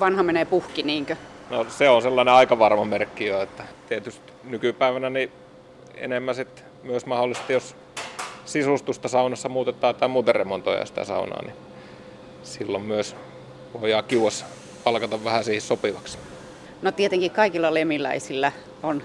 Vanha 0.00 0.22
menee 0.22 0.44
puhki, 0.44 0.82
niinkö? 0.82 1.16
No 1.50 1.66
se 1.68 1.88
on 1.88 2.02
sellainen 2.02 2.34
aika 2.34 2.58
varma 2.58 2.84
merkki 2.84 3.26
jo, 3.26 3.42
että 3.42 3.62
tietysti 3.88 4.32
nykypäivänä 4.44 5.10
niin 5.10 5.32
enemmän 5.94 6.34
sit 6.34 6.64
myös 6.82 7.06
mahdollisesti, 7.06 7.52
jos 7.52 7.76
sisustusta 8.44 9.08
saunassa 9.08 9.48
muutetaan 9.48 9.94
tai 9.94 10.08
muuten 10.08 10.34
remontoidaan 10.34 10.86
sitä 10.86 11.04
saunaa, 11.04 11.42
niin 11.42 11.56
silloin 12.42 12.84
myös 12.84 13.16
voidaan 13.80 14.04
kiuas 14.04 14.44
palkata 14.84 15.24
vähän 15.24 15.44
siihen 15.44 15.60
sopivaksi. 15.60 16.18
No 16.82 16.92
tietenkin 16.92 17.30
kaikilla 17.30 17.74
lemiläisillä 17.74 18.52
on 18.82 19.02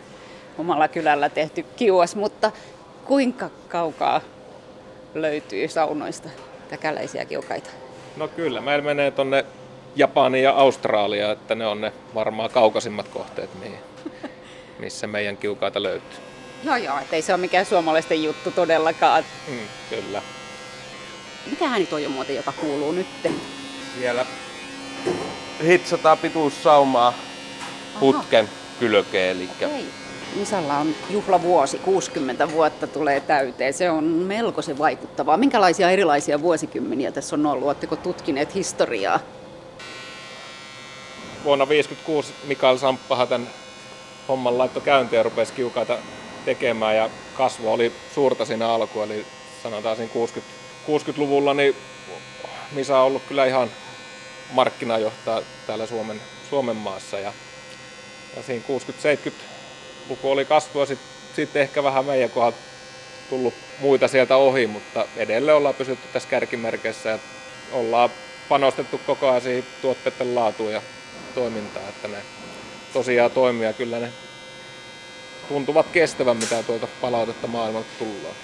omalla 0.57 0.87
kylällä 0.87 1.29
tehty 1.29 1.65
kiuas, 1.75 2.15
mutta 2.15 2.51
kuinka 3.05 3.49
kaukaa 3.69 4.21
löytyy 5.13 5.67
saunoista 5.67 6.29
täkäläisiä 6.69 7.25
kiukaita? 7.25 7.69
No 8.17 8.27
kyllä, 8.27 8.61
meillä 8.61 8.83
menee 8.83 9.11
tonne 9.11 9.45
Japaniin 9.95 10.43
ja 10.43 10.51
Australiaan, 10.51 11.31
että 11.31 11.55
ne 11.55 11.67
on 11.67 11.81
ne 11.81 11.93
varmaan 12.15 12.49
kaukaisimmat 12.49 13.07
kohteet, 13.07 13.49
mihin, 13.59 13.79
missä 14.79 15.07
meidän 15.07 15.37
kiukaita 15.37 15.83
löytyy. 15.83 16.19
Joo 16.63 16.75
joo, 16.75 16.99
ettei 16.99 17.21
se 17.21 17.33
ole 17.33 17.41
mikään 17.41 17.65
suomalaisten 17.65 18.23
juttu 18.23 18.51
todellakaan. 18.51 19.23
Mm, 19.47 19.59
kyllä. 19.89 20.21
Mikähän 21.49 21.79
nyt 21.79 21.93
on 21.93 22.03
jo 22.03 22.09
muuten, 22.09 22.35
joka 22.35 22.51
kuuluu 22.51 22.91
nytte? 22.91 23.31
Siellä 23.99 24.25
hitsataan 25.63 26.17
pituussaumaa 26.17 27.13
putken 27.99 28.49
kylkeen, 28.79 29.37
eli 29.37 29.49
Hei. 29.61 29.85
Misalla 30.35 30.77
on 30.77 30.95
juhlavuosi, 31.09 31.77
60 31.77 32.51
vuotta 32.51 32.87
tulee 32.87 33.19
täyteen. 33.19 33.73
Se 33.73 33.89
on 33.89 34.03
melkoisen 34.03 34.77
vaikuttavaa. 34.77 35.37
Minkälaisia 35.37 35.89
erilaisia 35.89 36.41
vuosikymmeniä 36.41 37.11
tässä 37.11 37.35
on 37.35 37.45
ollut? 37.45 37.67
Oletteko 37.67 37.95
tutkineet 37.95 38.55
historiaa? 38.55 39.19
Vuonna 41.43 41.65
1956 41.65 42.33
Mikael 42.47 42.77
Samppahan 42.77 43.27
tämän 43.27 43.49
homman 44.27 44.57
laittoi 44.57 44.81
käyntiin 44.81 45.17
ja 45.17 45.23
rupesi 45.23 45.53
kiukaita 45.53 45.97
tekemään 46.45 46.95
ja 46.95 47.09
kasvu 47.37 47.71
oli 47.71 47.91
suurta 48.15 48.45
siinä 48.45 48.69
alkuun. 48.69 49.05
Eli 49.05 49.25
sanotaan 49.63 49.95
siinä 49.95 50.13
60, 50.13 50.53
60-luvulla 50.87 51.53
niin 51.53 51.75
Misa 52.71 52.99
on 52.99 53.05
ollut 53.05 53.23
kyllä 53.27 53.45
ihan 53.45 53.69
markkinajohtaja 54.51 55.41
täällä 55.67 55.85
Suomen, 55.85 56.21
Suomen 56.49 56.75
maassa. 56.75 57.19
Ja, 57.19 57.33
ja 58.35 58.43
siinä 58.43 58.63
60-70-luku 58.67 60.31
oli 60.31 60.45
kasvua, 60.45 60.85
sitten 60.85 61.07
sit 61.35 61.55
ehkä 61.55 61.83
vähän 61.83 62.05
meidän 62.05 62.29
kohdalla 62.29 62.57
tullut 63.29 63.53
muita 63.79 64.07
sieltä 64.07 64.35
ohi, 64.35 64.67
mutta 64.67 65.05
edelleen 65.17 65.57
ollaan 65.57 65.75
pysytty 65.75 66.07
tässä 66.13 66.29
kärkimerkeissä 66.29 67.09
ja 67.09 67.19
ollaan 67.71 68.09
panostettu 68.49 69.01
koko 69.05 69.29
ajan 69.29 69.41
siihen 69.41 69.65
tuotteiden 69.81 70.35
laatuun 70.35 70.73
ja 70.73 70.81
toimintaan, 71.35 71.89
että 71.89 72.07
ne 72.07 72.17
tosiaan 72.93 73.31
toimii 73.31 73.65
ja 73.65 73.73
kyllä 73.73 73.99
ne 73.99 74.11
tuntuvat 75.47 75.87
kestävän, 75.93 76.37
mitä 76.37 76.63
tuolta 76.63 76.87
palautetta 77.01 77.47
maailmalta 77.47 77.89
tullaan. 77.99 78.35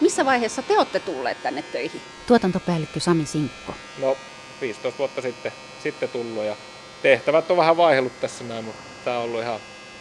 Missä 0.00 0.24
vaiheessa 0.24 0.62
te 0.62 0.78
olette 0.78 1.00
tulleet 1.00 1.42
tänne 1.42 1.62
töihin? 1.62 2.00
Tuotantopäällikkö 2.26 3.00
Sami 3.00 3.26
Sinkko. 3.26 3.74
No 3.98 4.16
15 4.60 4.98
vuotta 4.98 5.22
sitten, 5.22 5.52
sitten 5.82 6.08
tullut 6.08 6.44
ja 6.44 6.56
tehtävät 7.02 7.50
on 7.50 7.56
vähän 7.56 7.76
vaihdellut 7.76 8.20
tässä 8.20 8.44
näin, 8.44 8.64
mutta 8.64 8.82
tämä 9.04 9.18
on 9.18 9.24
ollut 9.24 9.40
ihan 9.40 9.60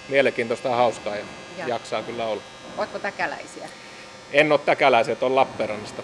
mielenkiintoista 0.10 0.70
ja 0.70 0.76
hauskaa 0.76 1.16
ja, 1.16 1.24
Ja. 1.58 1.68
jaksaa 1.68 2.04
kyllä 2.04 2.26
olla. 2.28 2.42
Oletko 2.78 3.00
täkäläisiä? 3.00 3.70
En 4.34 4.52
ole 4.52 4.60
täkäläisiä, 4.66 5.12
että 5.14 5.26
on 5.26 5.36
Lappeenrannasta. 5.36 6.04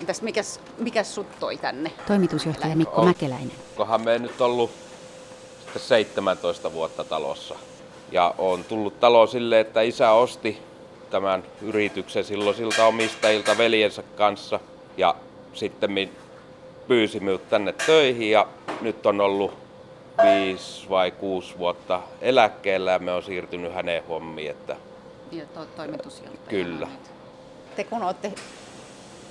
Entäs 0.00 0.22
mikäs, 0.22 0.60
mikäs 0.78 1.14
sut 1.14 1.26
toi 1.40 1.56
tänne? 1.56 1.90
Toimitusjohtaja 2.06 2.76
Mikko 2.76 3.00
On. 3.00 3.08
Mäkeläinen. 3.08 3.52
Kohan 3.76 4.00
me 4.04 4.18
nyt 4.18 4.40
ollut 4.40 4.70
sitten 5.64 5.82
17 5.82 6.72
vuotta 6.72 7.04
talossa. 7.04 7.54
Ja 8.12 8.34
on 8.38 8.64
tullut 8.64 9.00
talo 9.00 9.26
sille, 9.26 9.60
että 9.60 9.80
isä 9.82 10.10
osti 10.10 10.62
tämän 11.10 11.42
yrityksen 11.62 12.24
silloin 12.24 12.56
siltä 12.56 12.86
omistajilta 12.86 13.58
veljensä 13.58 14.02
kanssa. 14.02 14.60
Ja 14.96 15.14
sitten 15.54 16.10
pyysi 16.88 17.20
minut 17.20 17.48
tänne 17.48 17.72
töihin 17.72 18.30
ja 18.30 18.46
nyt 18.80 19.06
on 19.06 19.20
ollut 19.20 19.65
viisi 20.24 20.88
vai 20.90 21.10
kuusi 21.10 21.58
vuotta 21.58 22.02
eläkkeellä 22.20 22.90
ja 22.92 22.98
me 22.98 23.12
on 23.12 23.22
siirtynyt 23.22 23.74
hänen 23.74 24.06
hommiin. 24.06 24.50
Että 24.50 24.76
Ja 25.32 25.46
to, 25.46 25.66
toimitusjohtaja. 25.76 26.48
Kyllä. 26.48 26.88
Te 27.76 27.84
kun 27.84 28.02
olette 28.02 28.32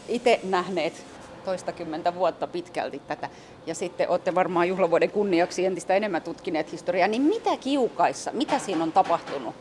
itse 0.08 0.40
nähneet 0.44 1.06
toistakymmentä 1.46 2.16
vuotta 2.16 2.48
pitkälti 2.48 3.02
tätä, 3.08 3.30
ja 3.66 3.76
sitten 3.76 4.10
olette 4.10 4.36
varmaan 4.36 4.68
juhlavuoden 4.68 5.12
kunniaksi 5.12 5.66
entistä 5.66 5.96
enemmän 5.96 6.22
tutkineet 6.22 6.72
historiaa, 6.72 7.08
niin 7.08 7.22
mitä 7.22 7.58
kiukaissa, 7.58 8.32
mitä 8.34 8.60
siinä 8.60 8.84
on 8.84 8.92
tapahtunut 8.92 9.56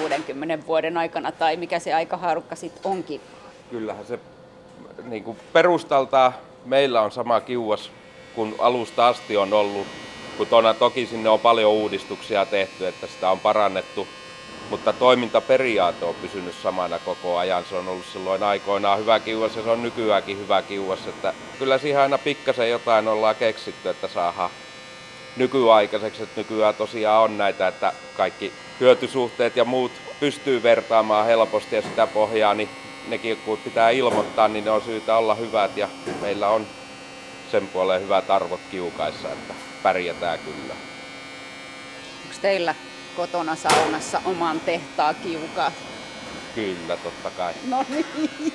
60 0.00 0.66
vuoden 0.66 0.96
aikana, 0.96 1.32
tai 1.32 1.56
mikä 1.56 1.78
se 1.78 1.94
aikahaarukka 1.94 2.56
sitten 2.56 2.92
onkin? 2.92 3.20
kyllähän 3.70 4.06
se 4.06 4.18
niin 5.02 5.24
kuin 5.24 5.36
perustaltaan 5.52 6.34
meillä 6.64 7.00
on 7.00 7.12
sama 7.12 7.40
kiuas 7.40 7.90
kuin 8.34 8.54
alusta 8.58 9.08
asti 9.08 9.36
on 9.36 9.52
ollut. 9.52 9.86
Kun 10.40 10.46
tona, 10.46 10.74
toki 10.74 11.06
sinne 11.06 11.28
on 11.28 11.40
paljon 11.40 11.72
uudistuksia 11.72 12.46
tehty, 12.46 12.86
että 12.86 13.06
sitä 13.06 13.30
on 13.30 13.40
parannettu 13.40 14.08
mutta 14.70 14.92
toimintaperiaate 14.92 16.04
on 16.04 16.14
pysynyt 16.14 16.54
samana 16.62 16.98
koko 16.98 17.38
ajan. 17.38 17.64
Se 17.64 17.76
on 17.76 17.88
ollut 17.88 18.06
silloin 18.06 18.42
aikoinaan 18.42 18.98
hyvä 18.98 19.20
kiuas 19.20 19.56
ja 19.56 19.62
se 19.62 19.70
on 19.70 19.82
nykyäänkin 19.82 20.38
hyvä 20.38 20.62
kiuas. 20.62 21.06
Että 21.06 21.34
kyllä 21.58 21.78
siihen 21.78 22.00
aina 22.00 22.18
pikkasen 22.18 22.70
jotain 22.70 23.08
ollaan 23.08 23.34
keksitty, 23.34 23.88
että 23.88 24.08
saadaan 24.08 24.50
nykyaikaiseksi. 25.36 26.22
Että 26.22 26.40
nykyään 26.40 26.74
tosiaan 26.74 27.22
on 27.22 27.38
näitä, 27.38 27.68
että 27.68 27.92
kaikki 28.16 28.52
hyötysuhteet 28.80 29.56
ja 29.56 29.64
muut 29.64 29.92
pystyy 30.20 30.62
vertaamaan 30.62 31.26
helposti 31.26 31.76
ja 31.76 31.82
sitä 31.82 32.06
pohjaa, 32.06 32.54
niin 32.54 32.68
nekin 33.08 33.36
kun 33.36 33.58
pitää 33.58 33.90
ilmoittaa, 33.90 34.48
niin 34.48 34.64
ne 34.64 34.70
on 34.70 34.82
syytä 34.82 35.16
olla 35.16 35.34
hyvät 35.34 35.76
ja 35.76 35.88
meillä 36.20 36.48
on 36.48 36.66
sen 37.50 37.68
puoleen 37.68 38.02
hyvät 38.02 38.30
arvot 38.30 38.60
kiukaissa, 38.70 39.28
että 39.28 39.69
pärjätään 39.82 40.38
kyllä. 40.38 40.74
Onko 42.24 42.36
teillä 42.42 42.74
kotona 43.16 43.56
saunassa 43.56 44.20
oman 44.24 44.60
tehtaa 44.60 45.14
kiukaat? 45.14 45.72
Kyllä, 46.54 46.96
totta 46.96 47.30
kai. 47.30 47.52
No 47.68 47.84
niin. 47.88 48.52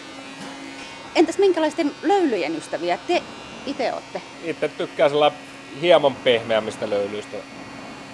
Entäs 1.15 1.37
minkälaisten 1.37 1.91
löylyjen 2.03 2.55
ystäviä 2.55 2.97
te 3.07 3.23
itse 3.65 3.93
olette? 3.93 4.21
Itse 4.43 4.67
tykkään 4.67 5.09
sellainen 5.09 5.39
hieman 5.81 6.15
pehmeämmistä 6.15 6.89
löylyistä, 6.89 7.37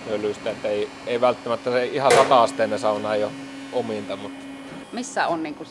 löylyistä 0.10 0.50
että 0.50 0.68
ei, 0.68 0.89
ei 1.08 1.22
välttämättä 1.22 1.72
se 1.72 1.86
ihan 1.86 2.12
sata-asteinen 2.12 2.80
sauna 2.80 3.15
ei 3.15 3.24
ole 3.24 3.32
ominta, 3.74 4.15
mutta 4.15 4.46
Missä 4.91 5.27
on 5.27 5.44
niin 5.44 5.56
kuin 5.56 5.70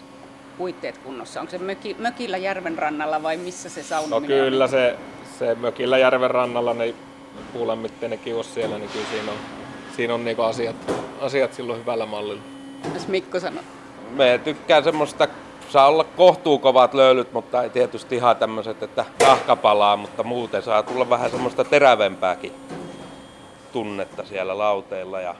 puitteet 0.58 0.98
kunnossa? 0.98 1.40
Onko 1.40 1.50
se 1.50 1.58
möki, 1.58 1.96
mökillä 1.98 2.36
järven 2.36 2.78
rannalla 2.78 3.22
vai 3.22 3.36
missä 3.36 3.68
se 3.68 3.82
sauna 3.82 4.20
no 4.20 4.26
kyllä 4.26 4.68
se, 4.68 4.96
se 5.38 5.54
mökillä 5.54 5.98
järven 5.98 6.30
rannalla, 6.30 6.74
niin 6.74 6.94
puulämmitteinen 7.52 8.18
kiuas 8.18 8.54
siellä, 8.54 8.78
niin 8.78 8.90
kyllä 8.90 9.06
siinä 9.10 9.32
on, 9.32 9.38
siinä 9.96 10.14
on 10.14 10.24
niinku 10.24 10.42
asiat, 10.42 10.76
asiat 11.20 11.54
silloin 11.54 11.80
hyvällä 11.80 12.06
mallilla. 12.06 12.42
Jos 12.94 13.08
Mikko 13.08 13.40
sanoo. 13.40 13.62
Me 14.10 14.40
tykkään 14.44 14.84
semmoista, 14.84 15.28
saa 15.68 15.86
olla 15.86 16.04
kohtuukovat 16.04 16.94
löylyt, 16.94 17.32
mutta 17.32 17.62
ei 17.62 17.70
tietysti 17.70 18.16
ihan 18.16 18.36
tämmöiset, 18.36 18.82
että 18.82 19.04
tahka 19.18 19.56
palaa, 19.56 19.96
mutta 19.96 20.22
muuten 20.22 20.62
saa 20.62 20.82
tulla 20.82 21.10
vähän 21.10 21.30
semmoista 21.30 21.64
terävempääkin 21.64 22.52
tunnetta 23.72 24.24
siellä 24.24 24.58
lauteilla. 24.58 25.20
Ja 25.20 25.34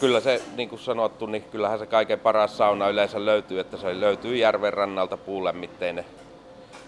kyllä 0.00 0.20
se, 0.20 0.42
niin 0.56 0.68
kuin 0.68 0.80
sanottu, 0.80 1.26
niin 1.26 1.42
kyllähän 1.42 1.78
se 1.78 1.86
kaiken 1.86 2.20
paras 2.20 2.56
sauna 2.58 2.88
yleensä 2.88 3.24
löytyy, 3.24 3.60
että 3.60 3.76
se 3.76 4.00
löytyy 4.00 4.36
järven 4.36 4.72
rannalta 4.72 5.16
puulämmitteinen 5.16 6.04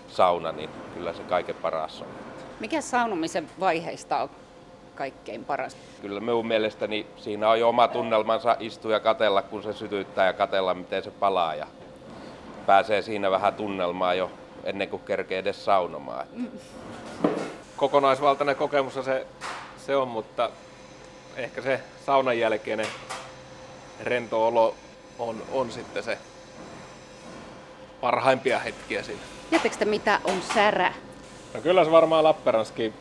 sauna, 0.09 0.53
niin 0.53 0.71
kyllä 0.95 1.13
se 1.13 1.23
kaiken 1.23 1.55
paras 1.55 2.03
on. 2.03 2.28
Mikä 2.61 2.81
saunomisen 2.81 3.51
vaiheista 3.61 4.23
on 4.23 4.31
kaikkein 4.95 5.45
paras? 5.45 5.77
Kyllä 6.03 6.21
minun 6.21 6.47
mielestäni 6.47 7.07
siinä 7.17 7.49
on 7.51 7.61
jo 7.61 7.69
oma 7.69 7.89
tunnelmansa 7.89 8.57
istua 8.61 8.93
ja 8.93 9.01
katella, 9.01 9.43
kun 9.43 9.63
se 9.63 9.73
sytyttää 9.73 10.27
ja 10.27 10.33
katella, 10.33 10.75
miten 10.75 11.03
se 11.03 11.11
palaa. 11.11 11.55
Ja 11.55 11.67
pääsee 12.67 13.03
siinä 13.03 13.31
vähän 13.31 13.55
tunnelmaa 13.55 14.15
jo 14.15 14.31
ennen 14.65 14.89
kuin 14.89 15.03
kerkee 15.03 15.39
edes 15.39 15.65
saunomaan. 15.65 16.27
Kokonaisvaltainen 17.77 18.57
kokemus 18.57 18.95
se, 18.95 19.27
se 19.87 19.97
on, 19.97 20.09
mutta 20.09 20.51
ehkä 21.37 21.63
se 21.63 21.81
saunan 22.07 22.39
jälkeinen 22.39 22.87
rento 24.01 24.47
olo 24.47 24.75
on, 25.19 25.43
on 25.53 25.71
sitten 25.73 26.03
se 26.03 26.19
parhaimpia 28.01 28.59
hetkiä 28.59 29.03
siinä. 29.03 29.21
Tiedättekö 29.51 29.77
te 29.77 29.85
mitä 29.85 30.21
on 30.25 30.43
särä? 30.55 30.93
No 31.55 31.61
kyllä 31.61 31.85
se 31.85 31.91
varmaan 31.91 32.25
Lappeenrannassakin 32.25 32.95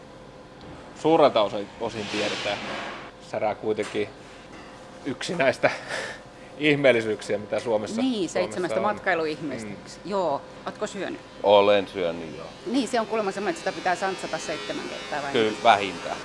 suurelta 1.01 1.41
osin, 1.41 1.67
osin 1.81 2.05
tiedetään. 2.11 2.57
Särää 3.31 3.55
kuitenkin 3.55 4.09
yksi 5.05 5.35
näistä 5.35 5.71
ihmeellisyyksiä, 6.57 7.37
mitä 7.37 7.59
Suomessa 7.59 8.01
Niin, 8.01 8.29
seitsemästä 8.29 8.75
Suomessa 8.75 8.93
matkailuihmeestä. 8.93 9.69
Mm. 9.69 9.75
Joo, 10.05 10.41
ootko 10.65 10.87
syönyt? 10.87 11.21
Olen 11.43 11.87
syönyt 11.87 12.37
jo. 12.37 12.43
Niin, 12.65 12.87
se 12.87 12.99
on 12.99 13.07
kuulemma 13.07 13.31
semmoinen, 13.31 13.57
että 13.59 13.69
sitä 13.69 13.75
pitää 13.79 13.95
santsata 13.95 14.37
seitsemän 14.37 14.85
kertaa 14.89 15.23
vai? 15.23 15.31
Kyllä 15.31 15.57
vähintään. 15.63 16.17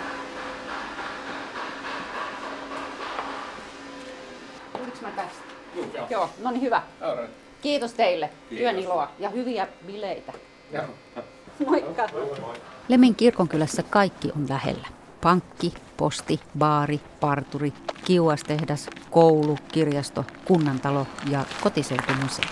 Tuliko 4.73 4.96
mä 5.03 5.11
tästä? 5.11 5.42
Joo. 5.94 6.07
Joo, 6.11 6.31
no 6.42 6.51
niin 6.51 6.62
hyvä. 6.62 6.83
Kiitos 7.62 7.92
teille. 7.92 8.31
Työn 8.49 8.79
iloa 8.79 9.11
ja 9.18 9.29
hyviä 9.29 9.68
bileitä. 9.87 10.33
Moikka. 11.67 12.09
Lemin 12.88 13.15
kirkonkylässä 13.15 13.83
kaikki 13.83 14.33
on 14.37 14.47
lähellä. 14.49 14.88
Pankki, 15.21 15.75
posti, 15.97 16.41
baari, 16.59 17.01
parturi, 17.21 17.73
kiuastehdas, 18.05 18.91
koulu, 19.11 19.59
kirjasto, 19.73 20.25
kunnantalo 20.45 21.07
ja 21.31 21.45
kotiseutumuseo. 21.62 22.45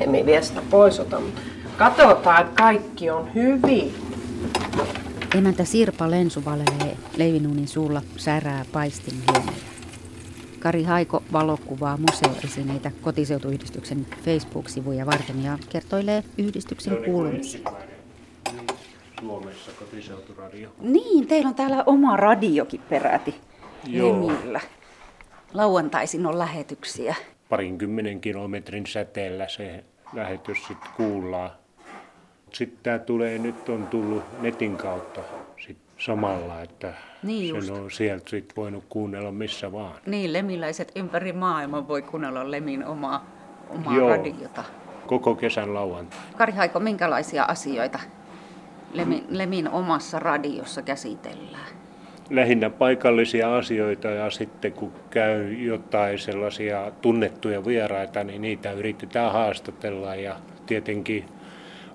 Emme 0.00 0.26
vie 0.26 0.42
sitä 0.42 0.62
pois 0.70 1.00
ota, 1.00 1.20
mutta 1.20 1.40
katsotaan, 1.76 2.40
että 2.40 2.62
kaikki 2.62 3.10
on 3.10 3.34
hyvin. 3.34 3.94
Emäntä 5.34 5.64
Sirpa 5.64 6.10
Lensu 6.10 6.44
valelee 6.44 6.96
Leivinuunin 7.16 7.68
suulla 7.68 8.02
särää 8.16 8.64
paistin 8.72 9.14
liemellä. 9.26 9.52
Kari 10.58 10.82
Haiko 10.82 11.22
valokuvaa 11.32 11.96
museoesineitä 11.96 12.90
kotiseutuyhdistyksen 13.02 14.06
Facebook-sivuja 14.24 15.06
varten 15.06 15.44
ja 15.44 15.58
kertoilee 15.68 16.24
yhdistyksen 16.38 17.04
kuulumisia. 17.04 17.70
Suomessa 19.20 19.70
kotiseuturadio. 19.78 20.70
Niin, 20.80 21.26
teillä 21.26 21.48
on 21.48 21.54
täällä 21.54 21.82
oma 21.86 22.16
radiokin 22.16 22.80
peräti 22.80 23.34
Joo. 23.86 24.26
Lemillä. 24.26 24.60
Lauantaisin 25.54 26.26
on 26.26 26.38
lähetyksiä. 26.38 27.14
Parinkymmenen 27.48 28.20
kilometrin 28.20 28.86
säteellä 28.86 29.48
se 29.48 29.84
lähetys 30.12 30.58
sitten 30.68 30.90
kuullaan. 30.96 31.50
Sitten 32.52 32.78
tämä 32.82 32.98
tulee, 32.98 33.38
nyt 33.38 33.68
on 33.68 33.86
tullut 33.86 34.22
netin 34.40 34.76
kautta 34.76 35.20
sit 35.66 35.76
samalla, 35.98 36.62
että 36.62 36.94
Niin 37.22 37.48
just. 37.54 37.66
sen 37.66 37.76
on 37.76 37.90
sieltä 37.90 38.30
sit 38.30 38.52
voinut 38.56 38.84
kuunnella 38.88 39.32
missä 39.32 39.72
vaan. 39.72 39.94
Niin, 40.06 40.32
lemiläiset 40.32 40.92
ympäri 40.96 41.32
maailman 41.32 41.88
voi 41.88 42.02
kuunnella 42.02 42.50
Lemin 42.50 42.86
omaa, 42.86 43.26
omaa 43.68 43.96
Joo. 43.96 44.08
radiota. 44.08 44.64
Koko 45.06 45.34
kesän 45.34 45.74
lauantai. 45.74 46.18
Kari 46.36 46.52
Haiko, 46.52 46.80
minkälaisia 46.80 47.44
asioita 47.44 47.98
Lemin, 48.92 49.24
Lemin 49.28 49.68
omassa 49.68 50.18
radiossa 50.18 50.82
käsitellään? 50.82 51.68
Lähinnä 52.30 52.70
paikallisia 52.70 53.56
asioita 53.56 54.08
ja 54.08 54.30
sitten 54.30 54.72
kun 54.72 54.92
käy 55.10 55.52
jotain 55.52 56.18
sellaisia 56.18 56.92
tunnettuja 57.02 57.64
vieraita, 57.64 58.24
niin 58.24 58.42
niitä 58.42 58.72
yritetään 58.72 59.32
haastatella 59.32 60.14
ja 60.14 60.36
tietenkin 60.66 61.24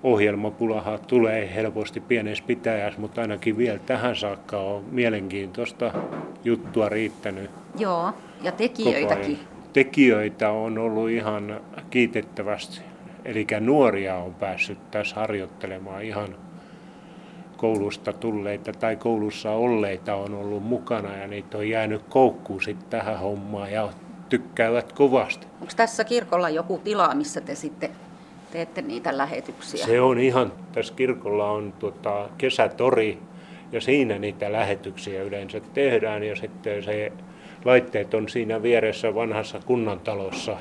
ohjelmapulaha 0.04 0.98
tulee 0.98 1.54
helposti 1.54 2.00
pienessä 2.00 2.44
pitäjässä, 2.46 3.00
mutta 3.00 3.20
ainakin 3.20 3.56
vielä 3.56 3.78
tähän 3.78 4.16
saakka 4.16 4.58
on 4.58 4.84
mielenkiintoista 4.90 5.92
juttua 6.44 6.88
riittänyt 6.88 7.50
Joo, 7.78 8.12
ja 8.42 8.52
tekijöitäkin. 8.52 9.38
Tekijöitä 9.72 10.50
on 10.50 10.78
ollut 10.78 11.10
ihan 11.10 11.60
kiitettävästi. 11.90 12.80
Eli 13.24 13.46
nuoria 13.60 14.16
on 14.16 14.34
päässyt 14.34 14.90
tässä 14.90 15.16
harjoittelemaan 15.16 16.02
ihan 16.02 16.36
koulusta 17.56 18.12
tulleita 18.12 18.72
tai 18.72 18.96
koulussa 18.96 19.50
olleita 19.50 20.14
on 20.14 20.34
ollut 20.34 20.62
mukana 20.62 21.16
ja 21.16 21.26
niitä 21.26 21.58
on 21.58 21.68
jäänyt 21.68 22.02
koukkuun 22.08 22.62
sitten 22.62 22.90
tähän 22.90 23.18
hommaan 23.18 23.72
ja 23.72 23.88
tykkäävät 24.28 24.92
kovasti. 24.92 25.46
Onko 25.60 25.72
tässä 25.76 26.04
kirkolla 26.04 26.48
joku 26.48 26.78
tila, 26.78 27.14
missä 27.14 27.40
te 27.40 27.54
sitten 27.54 27.90
teette 28.54 28.82
niitä 28.82 29.18
lähetyksiä? 29.18 29.86
Se 29.86 30.00
on 30.00 30.18
ihan, 30.18 30.52
tässä 30.72 30.94
kirkolla 30.94 31.50
on 31.50 31.72
tota, 31.72 32.28
kesätori 32.38 33.18
ja 33.72 33.80
siinä 33.80 34.18
niitä 34.18 34.52
lähetyksiä 34.52 35.22
yleensä 35.22 35.60
tehdään 35.60 36.22
ja 36.22 36.36
sitten 36.36 36.82
se 36.82 37.12
laitteet 37.64 38.14
on 38.14 38.28
siinä 38.28 38.62
vieressä 38.62 39.14
vanhassa 39.14 39.60
kunnantalossa. 39.66 40.56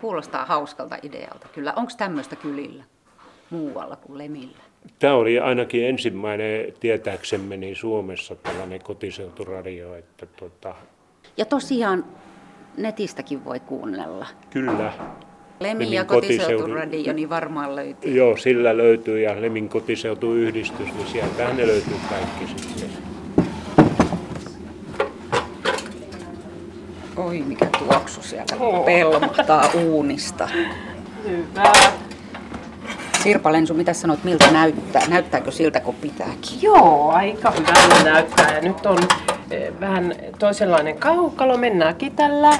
Kuulostaa 0.00 0.44
hauskalta 0.44 0.96
idealta. 1.02 1.48
Kyllä, 1.54 1.72
onko 1.76 1.92
tämmöistä 1.98 2.36
kylillä 2.36 2.84
muualla 3.50 3.96
kuin 3.96 4.18
Lemillä? 4.18 4.62
Tämä 4.98 5.14
oli 5.14 5.38
ainakin 5.38 5.86
ensimmäinen 5.86 6.72
tietääksemme 6.80 7.56
niin 7.56 7.76
Suomessa 7.76 8.34
tällainen 8.36 8.82
kotiseuturadio, 8.82 9.94
että 9.94 10.26
tota, 10.26 10.74
Ja 11.36 11.44
tosiaan 11.44 12.04
netistäkin 12.76 13.44
voi 13.44 13.60
kuunnella. 13.60 14.26
kyllä, 14.50 14.92
Lemin 15.64 15.92
ja 15.92 16.04
kotiseuturadio, 16.04 17.12
niin 17.12 17.30
varmaan 17.30 17.76
löytyy. 17.76 18.14
joo, 18.14 18.36
sillä 18.36 18.76
löytyy 18.76 19.20
ja 19.20 19.42
Lemin 19.42 19.68
kotiseutuyhdistys, 19.68 20.94
niin 20.94 21.06
sieltähän 21.06 21.56
ne 21.56 21.66
löytyy 21.66 21.94
kaikki 22.08 22.46
sitten. 22.46 22.90
Oi, 27.16 27.42
mikä 27.46 27.66
tuoksu 27.78 28.22
sieltä 28.22 28.56
pelmahtaa 28.84 29.70
uunista. 29.74 30.48
Hyvä. 31.28 31.72
Sirpa 33.22 33.52
Lensu, 33.52 33.74
mitä 33.74 33.92
sanot, 33.92 34.24
miltä 34.24 34.50
näyttää? 34.50 35.02
Näyttääkö 35.08 35.50
siltä, 35.50 35.80
kun 35.80 35.94
pitääkin? 35.94 36.62
Joo, 36.62 37.10
aika 37.10 37.50
hyvältä 37.50 38.04
näyttää. 38.04 38.54
Ja 38.54 38.60
nyt 38.60 38.86
on 38.86 38.98
eh, 39.50 39.72
vähän 39.80 40.14
toisenlainen 40.38 40.98
kaukalo. 40.98 41.56
Mennäänkin 41.56 42.16
tällä, 42.16 42.58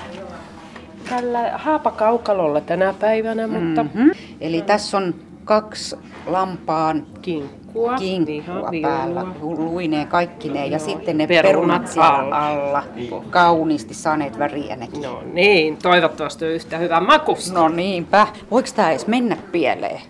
tällä 1.15 1.51
haapakaukalolla 1.55 2.61
tänä 2.61 2.95
päivänä, 3.01 3.47
mutta 3.47 3.83
Mm-hmm. 3.83 4.11
Eli 4.41 4.63
tässä 4.63 4.97
on 4.97 5.15
kaksi 5.45 5.97
lampaan 6.27 7.07
kinkkua, 7.23 7.97
kinkkua 7.97 8.33
ihan 8.33 8.65
päällä, 8.83 9.27
viulua. 9.41 9.65
luineen 9.65 10.07
kaikkineen 10.07 10.71
ja 10.71 10.79
sitten 10.79 11.19
ne 11.19 11.27
perunat 11.27 11.53
perunat 11.53 11.87
siellä 11.87 12.09
alla. 12.09 12.39
alla. 12.39 12.83
Kauniisti 13.31 13.95
saaneet 13.95 14.39
väriä 14.39 14.77
nekin. 14.77 15.03
No 15.03 15.23
niin, 15.33 15.77
toivottavasti 15.77 16.45
yhtä 16.45 16.79
hyvä 16.79 17.01
makusta. 17.01 17.55
No 17.55 17.69
niinpä. 17.69 18.27
Voiko 18.51 18.69
tämä 18.77 18.91
edes 18.91 19.07
mennä 19.07 19.37
pieleen? 19.53 20.01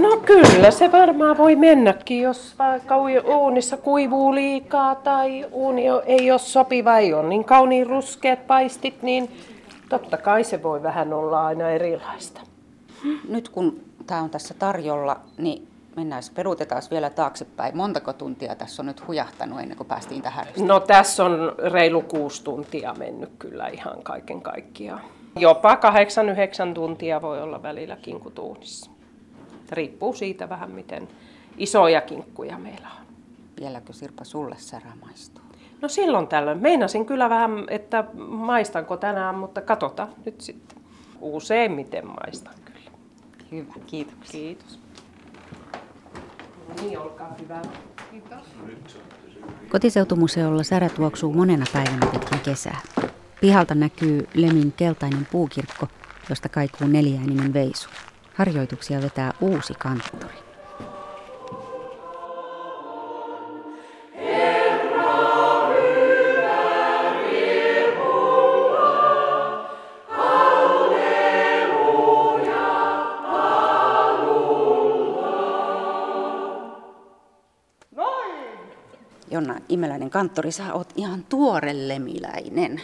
No 0.00 0.16
kyllä, 0.16 0.70
se 0.70 0.92
varmaan 0.92 1.38
voi 1.38 1.56
mennäkin, 1.56 2.20
jos 2.22 2.54
vaikka 2.58 2.96
uunissa 3.24 3.76
kuivuu 3.76 4.34
liikaa 4.34 4.94
tai 4.94 5.46
uuni 5.52 5.82
ei 6.06 6.30
ole 6.30 6.38
sopiva, 6.38 6.98
ei 6.98 7.14
ole 7.14 7.28
niin 7.28 7.44
kauniin 7.44 7.86
ruskeat 7.86 8.46
paistit, 8.46 9.02
niin 9.02 9.28
totta 9.98 10.16
kai 10.16 10.44
se 10.44 10.62
voi 10.62 10.82
vähän 10.82 11.12
olla 11.12 11.46
aina 11.46 11.70
erilaista. 11.70 12.40
Nyt 13.28 13.48
kun 13.48 13.80
tämä 14.06 14.20
on 14.20 14.30
tässä 14.30 14.54
tarjolla, 14.54 15.20
niin 15.38 15.68
mennään, 15.96 16.22
peruutetaan 16.34 16.82
vielä 16.90 17.10
taaksepäin. 17.10 17.76
Montako 17.76 18.12
tuntia 18.12 18.54
tässä 18.54 18.82
on 18.82 18.86
nyt 18.86 19.06
hujahtanut 19.06 19.60
ennen 19.60 19.76
kuin 19.76 19.86
päästiin 19.86 20.22
tähän? 20.22 20.46
No 20.58 20.80
tässä 20.80 21.24
on 21.24 21.54
reilu 21.72 22.02
kuusi 22.02 22.44
tuntia 22.44 22.94
mennyt 22.98 23.30
kyllä 23.38 23.68
ihan 23.68 24.02
kaiken 24.02 24.40
kaikkiaan. 24.42 25.00
Jopa 25.36 25.76
kahdeksan, 25.76 26.28
yhdeksän 26.28 26.74
tuntia 26.74 27.22
voi 27.22 27.42
olla 27.42 27.62
välillä 27.62 27.96
kinkutuunissa. 27.96 28.90
Riippuu 29.70 30.12
siitä 30.12 30.48
vähän, 30.48 30.70
miten 30.70 31.08
isoja 31.58 32.00
kinkkuja 32.00 32.58
meillä 32.58 32.88
on. 33.00 33.06
Vieläkö 33.60 33.92
Sirpa 33.92 34.24
sulle 34.24 34.56
särä 34.58 34.92
maistuu? 35.04 35.41
No 35.82 35.88
silloin 35.88 36.28
tällöin. 36.28 36.58
Meinasin 36.58 37.06
kyllä 37.06 37.30
vähän, 37.30 37.50
että 37.68 38.04
maistanko 38.28 38.96
tänään, 38.96 39.34
mutta 39.34 39.60
katsotaan 39.60 40.08
nyt 40.24 40.40
sitten. 40.40 40.82
Useimmiten 41.20 42.06
maistan 42.06 42.54
kyllä. 42.64 42.90
Hyvä, 43.52 43.72
kiitoksia. 43.86 44.40
Kiitos. 44.40 44.78
No 46.68 46.74
niin, 46.82 46.98
olkaa 46.98 47.34
hyvä. 47.40 47.62
Kotiseutumuseolla 49.68 50.62
särä 50.62 50.88
tuoksuu 50.88 51.32
monena 51.32 51.64
päivänä 51.72 52.06
pitkin 52.06 52.40
kesää. 52.40 52.80
Pihalta 53.40 53.74
näkyy 53.74 54.28
Lemin 54.34 54.72
keltainen 54.72 55.28
puukirkko, 55.32 55.86
josta 56.28 56.48
kaikuu 56.48 56.86
neljääninen 56.86 57.52
veisu. 57.52 57.88
Harjoituksia 58.34 59.02
vetää 59.02 59.32
uusi 59.40 59.74
kanttori. 59.74 60.51
Jonna 79.32 79.60
Imeläinen 79.68 80.10
kanttori, 80.10 80.52
sä 80.52 80.74
oot 80.74 80.92
ihan 80.96 81.24
tuore 81.28 81.88
lemiläinen. 81.88 82.80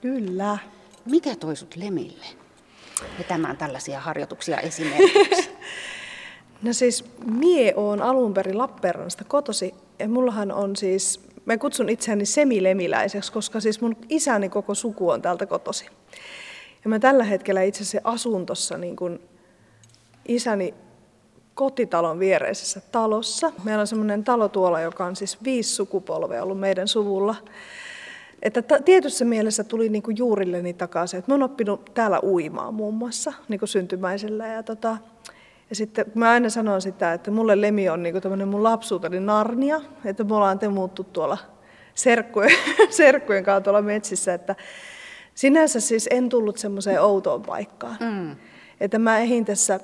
Kyllä. 0.00 0.58
Mikä 1.04 1.36
toi 1.36 1.56
sut 1.56 1.76
lemille? 1.76 2.24
Vetämään 3.18 3.56
tällaisia 3.56 4.00
harjoituksia 4.00 4.60
esimerkiksi. 4.60 5.50
No 6.62 6.72
siis 6.72 7.04
mie 7.24 7.74
oon 7.76 8.02
alun 8.02 8.34
perin 8.34 8.58
Lappeenrannasta 8.58 9.24
kotosi 9.24 9.74
ja 9.98 10.08
mullahan 10.08 10.52
on 10.52 10.76
siis, 10.76 11.20
mä 11.46 11.58
kutsun 11.58 11.88
itseäni 11.88 12.26
semilemiläiseksi, 12.26 13.32
koska 13.32 13.60
siis 13.60 13.80
mun 13.80 13.96
isäni 14.08 14.48
koko 14.48 14.74
suku 14.74 15.10
on 15.10 15.22
täältä 15.22 15.46
kotosi. 15.46 15.86
Ja 16.84 16.90
mä 16.90 16.98
tällä 16.98 17.24
hetkellä 17.24 17.62
itse 17.62 17.82
asiassa 17.82 18.10
asun 18.10 18.46
tuossa 18.46 18.78
niin 18.78 18.96
kuin 18.96 19.20
isäni 20.28 20.74
kotitalon 21.54 22.18
viereisessä 22.18 22.80
talossa. 22.92 23.52
Meillä 23.64 23.80
on 23.80 23.86
semmoinen 23.86 24.24
talo 24.24 24.48
tuolla, 24.48 24.80
joka 24.80 25.04
on 25.04 25.16
siis 25.16 25.44
viisi 25.44 25.74
sukupolvea 25.74 26.42
ollut 26.42 26.60
meidän 26.60 26.88
suvulla. 26.88 27.34
Että 28.42 28.62
tietyssä 28.84 29.24
mielessä 29.24 29.64
tuli 29.64 29.88
niinku 29.88 30.10
juurilleni 30.10 30.72
takaisin. 30.74 31.18
että 31.18 31.30
mä 31.30 31.34
oon 31.34 31.42
oppinut 31.42 31.90
täällä 31.94 32.20
uimaan 32.22 32.74
muun 32.74 32.94
muassa 32.94 33.32
niinku 33.48 33.66
syntymäisellä. 33.66 34.46
Ja, 34.46 34.62
tota, 34.62 34.96
ja 35.70 35.76
sitten 35.76 36.06
mä 36.14 36.30
aina 36.30 36.50
sanon 36.50 36.82
sitä, 36.82 37.12
että 37.12 37.30
mulle 37.30 37.60
Lemi 37.60 37.88
on 37.88 38.02
niinku 38.02 38.20
tämmöinen 38.20 38.48
mun 38.48 38.62
lapsuuteni 38.62 39.20
Narnia. 39.20 39.80
Että 40.04 40.24
me 40.24 40.34
ollaan 40.34 40.58
temuttu 40.58 41.04
tuolla 41.04 41.38
serkkujen, 41.94 42.56
serkkujen 42.90 43.44
kanssa 43.44 43.60
tuolla 43.60 43.82
metsissä. 43.82 44.34
Että 44.34 44.54
sinänsä 45.34 45.80
siis 45.80 46.08
en 46.10 46.28
tullut 46.28 46.58
semmoiseen 46.58 47.02
outoon 47.02 47.42
paikkaan. 47.42 47.96
Mm. 48.00 48.36
Että 48.80 48.98
mä 48.98 49.18
ehin 49.18 49.44
tässä 49.44 49.80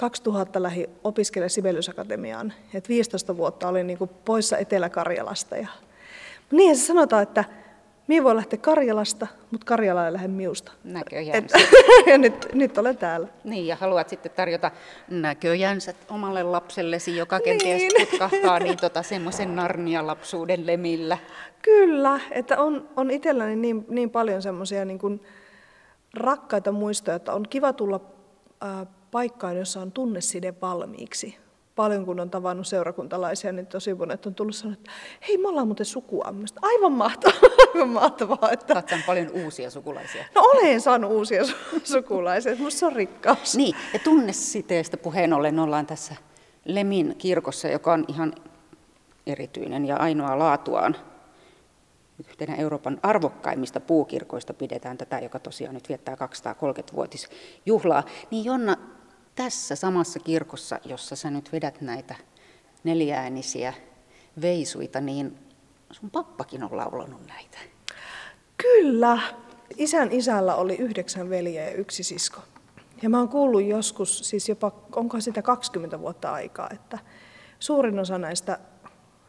2000 0.00 0.62
lähi 0.62 0.90
opiskelemaan 1.04 1.50
Sibeliusakatemiaan. 1.50 2.52
Et 2.74 2.88
15 2.88 3.36
vuotta 3.36 3.68
olin 3.68 3.86
niinku 3.86 4.06
poissa 4.06 4.58
Etelä-Karjalasta. 4.58 5.56
Ja... 5.56 5.68
Niinhän 6.50 6.76
se 6.76 6.86
sanotaan, 6.86 7.22
että 7.22 7.44
Mie 8.10 8.24
voi 8.24 8.36
lähteä 8.36 8.58
Karjalasta, 8.58 9.26
mutta 9.50 9.64
Karjala 9.64 10.06
ei 10.06 10.12
lähde 10.12 10.28
miusta. 10.28 10.72
Näköjään. 10.84 11.44
Et, 11.44 11.52
ja 12.10 12.18
nyt, 12.18 12.48
nyt 12.52 12.78
olen 12.78 12.96
täällä. 12.96 13.28
Niin, 13.44 13.66
ja 13.66 13.76
haluat 13.76 14.08
sitten 14.08 14.32
tarjota 14.32 14.70
näköjänsä 15.10 15.94
omalle 16.08 16.42
lapsellesi, 16.42 17.16
joka 17.16 17.40
kenties 17.40 17.82
Niin. 17.82 18.08
putkahtaa 18.08 18.58
niin 18.58 18.76
tota, 18.86 19.02
semmoisen 19.02 19.56
narnia-lapsuuden 19.56 20.66
lemillä. 20.66 21.18
Kyllä, 21.62 22.20
että 22.30 22.58
on, 22.62 22.88
on 22.96 23.10
itselläni 23.10 23.56
niin, 23.56 23.84
niin 23.88 24.10
paljon 24.10 24.42
semmoisia 24.42 24.84
niin 24.84 24.98
kuin 24.98 25.20
rakkaita 26.14 26.72
muistoja, 26.72 27.16
että 27.16 27.32
on 27.32 27.42
kiva 27.50 27.72
tulla 27.72 28.00
ää, 28.60 28.86
paikkaan, 29.10 29.56
jossa 29.56 29.80
on 29.80 29.92
tunneside 29.92 30.54
valmiiksi. 30.62 31.36
Paljon 31.76 32.04
kun 32.04 32.20
on 32.20 32.30
tavannut 32.30 32.66
seurakuntalaisia, 32.66 33.52
niin 33.52 33.66
tosi 33.66 33.94
monet 33.94 34.26
on 34.26 34.34
tullut 34.34 34.54
sanoa, 34.54 34.72
että 34.72 34.90
hei, 35.28 35.38
me 35.38 35.48
ollaan 35.48 35.68
muuten 35.68 35.86
sukua. 35.86 36.24
Sanoin, 36.24 36.46
aivan 36.62 36.92
mahtavaa, 36.92 37.40
aivan 37.74 37.88
mahtavaa. 37.88 38.50
Että... 38.52 38.74
Saat 38.74 39.06
paljon 39.06 39.30
uusia 39.30 39.70
sukulaisia. 39.70 40.24
No 40.34 40.40
olen 40.40 40.80
saanut 40.80 41.12
uusia 41.12 41.42
su- 41.42 41.80
sukulaisia, 41.94 42.56
musta 42.58 42.78
se 42.78 42.86
on 42.86 42.92
rikkaus. 42.92 43.56
Niin, 43.56 43.76
ja 43.92 43.98
tunnesiteestä 43.98 44.96
puheen 44.96 45.32
ollen 45.32 45.58
ollaan 45.58 45.86
tässä 45.86 46.14
Lemin 46.64 47.14
kirkossa, 47.18 47.68
joka 47.68 47.92
on 47.92 48.04
ihan 48.08 48.32
erityinen 49.26 49.86
ja 49.86 49.96
ainoa 49.96 50.38
laatuaan. 50.38 50.96
Yhtenä 52.28 52.54
Euroopan 52.54 53.00
arvokkaimmista 53.02 53.80
puukirkoista 53.80 54.54
pidetään 54.54 54.98
tätä, 54.98 55.18
joka 55.18 55.38
tosiaan 55.38 55.74
nyt 55.74 55.88
viettää 55.88 56.14
230-vuotisjuhlaa. 56.14 58.02
Niin 58.30 58.44
Jonna, 58.44 58.76
tässä 59.44 59.76
samassa 59.76 60.20
kirkossa, 60.20 60.80
jossa 60.84 61.16
sä 61.16 61.30
nyt 61.30 61.52
vedät 61.52 61.80
näitä 61.80 62.14
neljäänisiä 62.84 63.72
veisuita, 64.40 65.00
niin 65.00 65.38
sun 65.90 66.10
pappakin 66.10 66.64
on 66.64 66.76
laulanut 66.76 67.26
näitä. 67.26 67.58
Kyllä. 68.56 69.18
Isän 69.76 70.12
isällä 70.12 70.54
oli 70.54 70.76
yhdeksän 70.76 71.30
veljeä 71.30 71.64
ja 71.64 71.74
yksi 71.74 72.02
sisko. 72.02 72.40
Ja 73.02 73.08
mä 73.08 73.18
oon 73.18 73.28
kuullut 73.28 73.64
joskus, 73.64 74.18
siis 74.18 74.48
jopa, 74.48 74.72
onko 74.96 75.20
sitä 75.20 75.42
20 75.42 76.00
vuotta 76.00 76.32
aikaa, 76.32 76.70
että 76.72 76.98
suurin 77.58 77.98
osa 77.98 78.18
näistä 78.18 78.58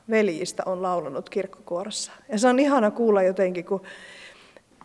veljistä 0.09 0.63
on 0.65 0.81
laulanut 0.81 1.29
kirkkokuorossa. 1.29 2.11
Ja 2.29 2.39
se 2.39 2.47
on 2.47 2.59
ihana 2.59 2.91
kuulla 2.91 3.23
jotenkin, 3.23 3.65
kun 3.65 3.81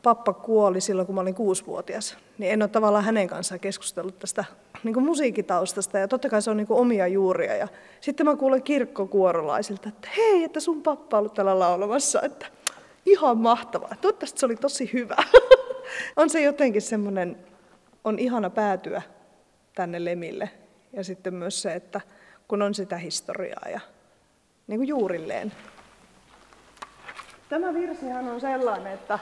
pappa 0.07 0.33
kuoli 0.33 0.81
silloin, 0.81 1.07
kun 1.07 1.15
mä 1.15 1.21
olin 1.21 1.35
kuusivuotias, 1.35 2.17
niin 2.39 2.53
en 2.53 2.63
ole 2.63 2.69
tavallaan 2.69 3.05
hänen 3.05 3.29
kanssaan 3.29 3.61
keskustellut 3.61 4.19
tästä 4.19 4.45
niin 4.85 4.95
kuin 4.95 5.07
musiikitaustasta. 5.07 5.99
Ja 5.99 6.09
totta 6.09 6.29
kai 6.29 6.43
se 6.43 6.51
on 6.51 6.57
niin 6.57 6.67
kuin 6.67 6.81
omia 6.81 7.07
juuria. 7.07 7.57
Ja 7.57 7.69
sitten 8.01 8.27
mä 8.27 8.37
kuulen 8.37 8.63
kirkkokuorolaisilta, 8.63 9.89
että 9.89 10.09
hei, 10.17 10.45
että 10.45 10.61
sun 10.61 10.83
pappa 10.83 11.17
on 11.17 11.19
ollut 11.19 11.35
täällä 11.35 11.59
laulamassa. 11.59 12.23
Että 12.23 12.47
ihan 13.07 13.39
mahtavaa. 13.39 13.97
Toivottavasti 14.01 14.41
se 14.41 14.47
oli 14.47 14.57
tosi 14.57 14.91
hyvä. 14.93 15.17
on 16.17 16.31
se 16.31 16.43
jotenkin 16.43 16.83
semmoinen, 16.83 17.37
on 18.05 18.19
ihana 18.19 18.51
päätyä 18.51 19.03
tänne 19.75 20.05
Lemille. 20.05 20.51
Ja 20.93 21.05
sitten 21.05 21.35
myös 21.35 21.63
se, 21.63 21.75
että 21.75 22.01
kun 22.49 22.63
on 22.63 22.75
sitä 22.75 22.97
historiaa 22.97 23.69
ja 23.73 23.81
niin 24.67 24.79
kuin 24.79 24.89
juurilleen. 24.89 25.53
Tämä 27.49 27.75
virsihän 27.75 28.29
on 28.29 28.41
sellainen, 28.41 28.93
että 28.93 29.19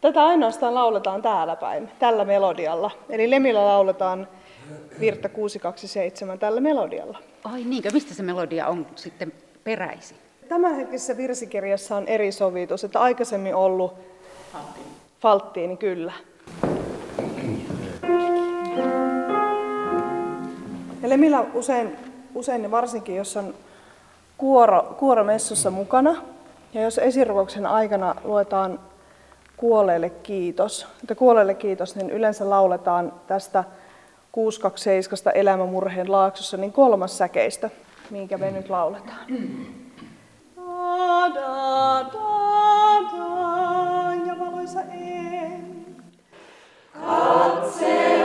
tätä 0.00 0.24
ainoastaan 0.24 0.74
lauletaan 0.74 1.22
täällä 1.22 1.56
päin, 1.56 1.90
tällä 1.98 2.24
melodialla. 2.24 2.90
Eli 3.10 3.30
Lemillä 3.30 3.64
lauletaan 3.64 4.28
Virta 5.00 5.28
627 5.28 6.38
tällä 6.38 6.60
melodialla. 6.60 7.18
Ai 7.44 7.64
niinkö, 7.64 7.90
mistä 7.92 8.14
se 8.14 8.22
melodia 8.22 8.66
on 8.66 8.86
sitten 8.96 9.32
peräisin? 9.64 10.16
Tämänhetkisessä 10.48 11.16
virsikirjassa 11.16 11.96
on 11.96 12.06
eri 12.06 12.32
sovitus, 12.32 12.84
että 12.84 13.00
aikaisemmin 13.00 13.54
ollut 13.54 13.94
Falttiini, 15.20 15.76
kyllä. 15.76 16.12
Ja 21.02 21.08
Lemillä 21.08 21.44
usein, 21.54 21.96
usein 22.34 22.62
ja 22.62 22.70
varsinkin, 22.70 23.16
jos 23.16 23.36
on 23.36 23.54
kuoro, 24.38 24.96
kuoromessussa 24.98 25.70
mukana, 25.70 26.16
ja 26.74 26.82
jos 26.82 26.98
esirukouksen 26.98 27.66
aikana 27.66 28.14
luetaan 28.24 28.80
kuolleelle 29.56 30.10
kiitos, 30.10 30.86
että 31.02 31.14
kuolleelle 31.14 31.54
kiitos, 31.54 31.96
niin 31.96 32.10
yleensä 32.10 32.50
lauletaan 32.50 33.12
tästä 33.26 33.64
627 34.32 35.36
elämämurheen 35.36 36.12
laaksossa 36.12 36.56
niin 36.56 36.72
kolmas 36.72 37.18
säkeistä, 37.18 37.70
minkä 38.10 38.38
me 38.38 38.50
nyt 38.50 38.70
lauletaan. 38.70 39.26
Da, 40.56 41.34
da, 41.34 42.04
da, 42.12 43.02
da, 43.12 44.14
ja 44.26 44.38
valoisa 44.38 44.82
en. 44.82 45.86
Katsella 46.92 48.15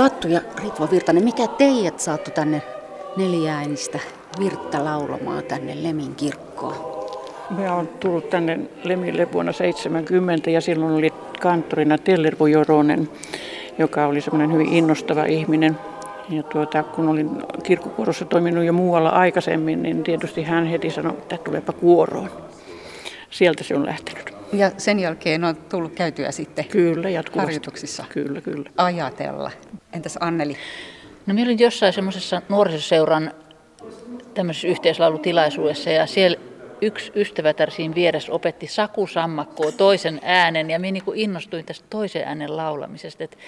Lattu 0.00 0.28
ja 0.28 0.40
Ritva 0.62 0.90
Virtanen, 0.90 1.24
mikä 1.24 1.46
teidät 1.46 2.00
saattu 2.00 2.30
tänne 2.30 2.62
neljäänistä 3.16 3.98
virttä 4.40 4.84
laulamaan 4.84 5.44
tänne 5.44 5.82
Lemin 5.82 6.14
kirkkoon? 6.14 6.74
Mä 7.50 7.74
oon 7.74 7.88
tullut 7.88 8.30
tänne 8.30 8.60
Lemille 8.84 9.32
vuonna 9.32 9.52
70 9.52 10.50
ja 10.50 10.60
silloin 10.60 10.94
oli 10.94 11.10
kanttorina 11.40 11.98
Tellervo 11.98 12.46
Joronen, 12.46 13.08
joka 13.78 14.06
oli 14.06 14.20
semmoinen 14.20 14.52
hyvin 14.52 14.72
innostava 14.72 15.24
ihminen. 15.24 15.78
Ja 16.30 16.42
tuota, 16.42 16.82
kun 16.82 17.08
olin 17.08 17.30
kirkkokuorossa 17.62 18.24
toiminut 18.24 18.64
jo 18.64 18.72
muualla 18.72 19.08
aikaisemmin, 19.08 19.82
niin 19.82 20.02
tietysti 20.02 20.42
hän 20.42 20.66
heti 20.66 20.90
sanoi, 20.90 21.12
että 21.12 21.38
tulepa 21.38 21.72
kuoroon. 21.72 22.30
Sieltä 23.30 23.64
se 23.64 23.74
on 23.74 23.86
lähtenyt. 23.86 24.34
Ja 24.52 24.70
sen 24.76 24.98
jälkeen 24.98 25.44
on 25.44 25.56
tullut 25.56 25.92
käytyä 25.92 26.30
sitten 26.30 26.64
Kyllä, 26.64 27.10
jatkuvasti. 27.10 27.46
harjoituksissa 27.46 28.04
Kyllä, 28.08 28.40
kyllä. 28.40 28.70
ajatella. 28.76 29.50
Entäs 29.92 30.18
Anneli? 30.20 30.56
No 31.26 31.34
minä 31.34 31.46
olin 31.46 31.58
jossain 31.58 31.92
semmoisessa 31.92 32.42
nuorisoseuran 32.48 33.34
tämmöisessä 34.34 34.68
yhteislaulutilaisuudessa 34.68 35.90
ja 35.90 36.06
siellä 36.06 36.38
yksi 36.80 37.12
ystävätär 37.14 37.70
siinä 37.70 37.94
vieressä 37.94 38.32
opetti 38.32 38.66
Saku 38.66 39.06
Sammakkoa 39.06 39.72
toisen 39.72 40.20
äänen 40.22 40.70
ja 40.70 40.78
minä 40.78 40.92
niin 40.92 41.02
innostuin 41.14 41.64
tästä 41.64 41.86
toisen 41.90 42.22
äänen 42.22 42.56
laulamisesta. 42.56 43.24
Et 43.24 43.38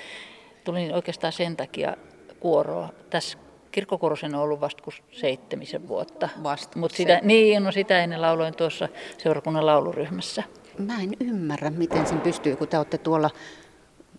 tulin 0.64 0.94
oikeastaan 0.94 1.32
sen 1.32 1.56
takia 1.56 1.96
kuoroa. 2.40 2.88
Tässä 3.10 3.38
kirkkokuorosen 3.70 4.34
on 4.34 4.40
ollut 4.40 4.60
vasta 4.60 4.82
kuin 4.82 4.94
seitsemisen 5.12 5.88
vuotta. 5.88 6.28
Vasta 6.42 6.78
Mutta 6.78 6.96
sitä, 6.96 7.20
niin, 7.22 7.64
no 7.64 7.72
sitä 7.72 8.04
ennen 8.04 8.22
lauloin 8.22 8.56
tuossa 8.56 8.88
seurakunnan 9.18 9.66
lauluryhmässä. 9.66 10.42
Mä 10.78 11.02
en 11.02 11.12
ymmärrä, 11.20 11.70
miten 11.70 12.06
sen 12.06 12.20
pystyy, 12.20 12.56
kun 12.56 12.68
te 12.68 12.78
olette 12.78 12.98
tuolla 12.98 13.30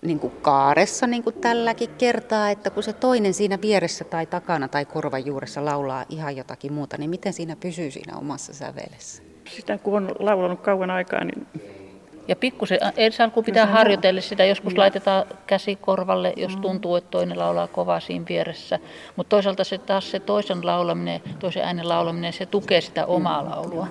niin 0.03 0.19
kuin 0.19 0.33
kaaressa 0.41 1.07
niin 1.07 1.23
kuin 1.23 1.35
tälläkin 1.35 1.89
kertaa, 1.97 2.49
että 2.49 2.69
kun 2.69 2.83
se 2.83 2.93
toinen 2.93 3.33
siinä 3.33 3.57
vieressä 3.61 4.03
tai 4.03 4.25
takana 4.25 4.67
tai 4.67 4.85
korvan 4.85 5.25
juuressa 5.25 5.65
laulaa 5.65 6.05
ihan 6.09 6.35
jotakin 6.35 6.73
muuta, 6.73 6.97
niin 6.97 7.09
miten 7.09 7.33
siinä 7.33 7.55
pysyy 7.55 7.91
siinä 7.91 8.17
omassa 8.17 8.53
sävelessä? 8.53 9.23
Sitä 9.49 9.77
kun 9.77 9.95
on 9.95 10.15
laulanut 10.19 10.61
kauan 10.61 10.91
aikaa, 10.91 11.23
niin 11.23 11.47
Ja 12.27 12.35
pikkusen, 12.35 12.79
ensi 12.97 13.23
alkuun 13.23 13.45
pitää 13.45 13.65
harjoitella 13.65 14.21
sitä, 14.21 14.45
joskus 14.45 14.77
laitetaan 14.77 15.25
käsi 15.47 15.75
korvalle, 15.75 16.33
jos 16.35 16.55
tuntuu, 16.55 16.95
että 16.95 17.11
toinen 17.11 17.39
laulaa 17.39 17.67
kovaa 17.67 17.99
siinä 17.99 18.25
vieressä. 18.29 18.79
Mutta 19.15 19.29
toisaalta 19.29 19.63
se 19.63 19.77
taas 19.77 20.11
se 20.11 20.19
toisen 20.19 20.65
laulaminen, 20.65 21.21
toisen 21.39 21.63
äänen 21.63 21.89
laulaminen, 21.89 22.33
se 22.33 22.45
tukee 22.45 22.81
sitä 22.81 23.05
omaa 23.05 23.45
laulua. 23.49 23.87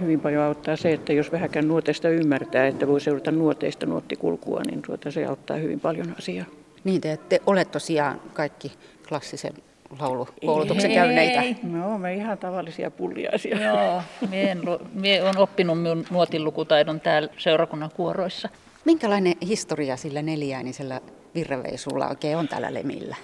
hyvin 0.00 0.20
paljon 0.20 0.42
auttaa 0.42 0.76
se, 0.76 0.92
että 0.92 1.12
jos 1.12 1.32
vähäkään 1.32 1.68
nuoteista 1.68 2.08
ymmärtää, 2.08 2.66
että 2.66 2.88
voi 2.88 3.00
seurata 3.00 3.30
nuoteista 3.30 3.86
nuottikulkua, 3.86 4.60
niin 4.66 4.82
tuota, 4.82 5.10
se 5.10 5.26
auttaa 5.26 5.56
hyvin 5.56 5.80
paljon 5.80 6.14
asiaa. 6.18 6.46
Niin, 6.84 7.00
te, 7.00 7.18
te 7.28 7.40
olette 7.46 7.72
tosiaan 7.72 8.20
kaikki 8.32 8.72
klassisen 9.08 9.52
laulukoulutuksen 10.00 10.92
käyneitä. 10.92 11.42
No, 11.62 11.98
me 11.98 12.14
ihan 12.14 12.38
tavallisia 12.38 12.90
pulliaisia. 12.90 13.64
Joo, 13.64 14.02
mie, 14.30 14.50
en, 14.50 14.60
mie 14.94 15.22
on 15.22 15.36
oppinut 15.38 15.82
minun 15.82 16.04
nuotinlukutaidon 16.10 17.00
täällä 17.00 17.28
seurakunnan 17.38 17.90
kuoroissa. 17.96 18.48
Minkälainen 18.84 19.34
historia 19.46 19.96
sillä 19.96 20.22
neljäänisellä 20.22 21.00
virreveisulla 21.34 22.08
oikein 22.08 22.36
on 22.36 22.48
täällä 22.48 22.74
Lemillä? 22.74 23.16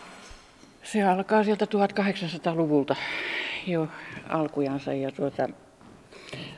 Se 0.83 1.03
alkaa 1.03 1.45
sieltä 1.45 1.65
1800-luvulta 1.65 2.97
jo 3.67 3.89
alkujansa 4.29 4.93
ja 4.93 5.13
tuota, 5.13 5.49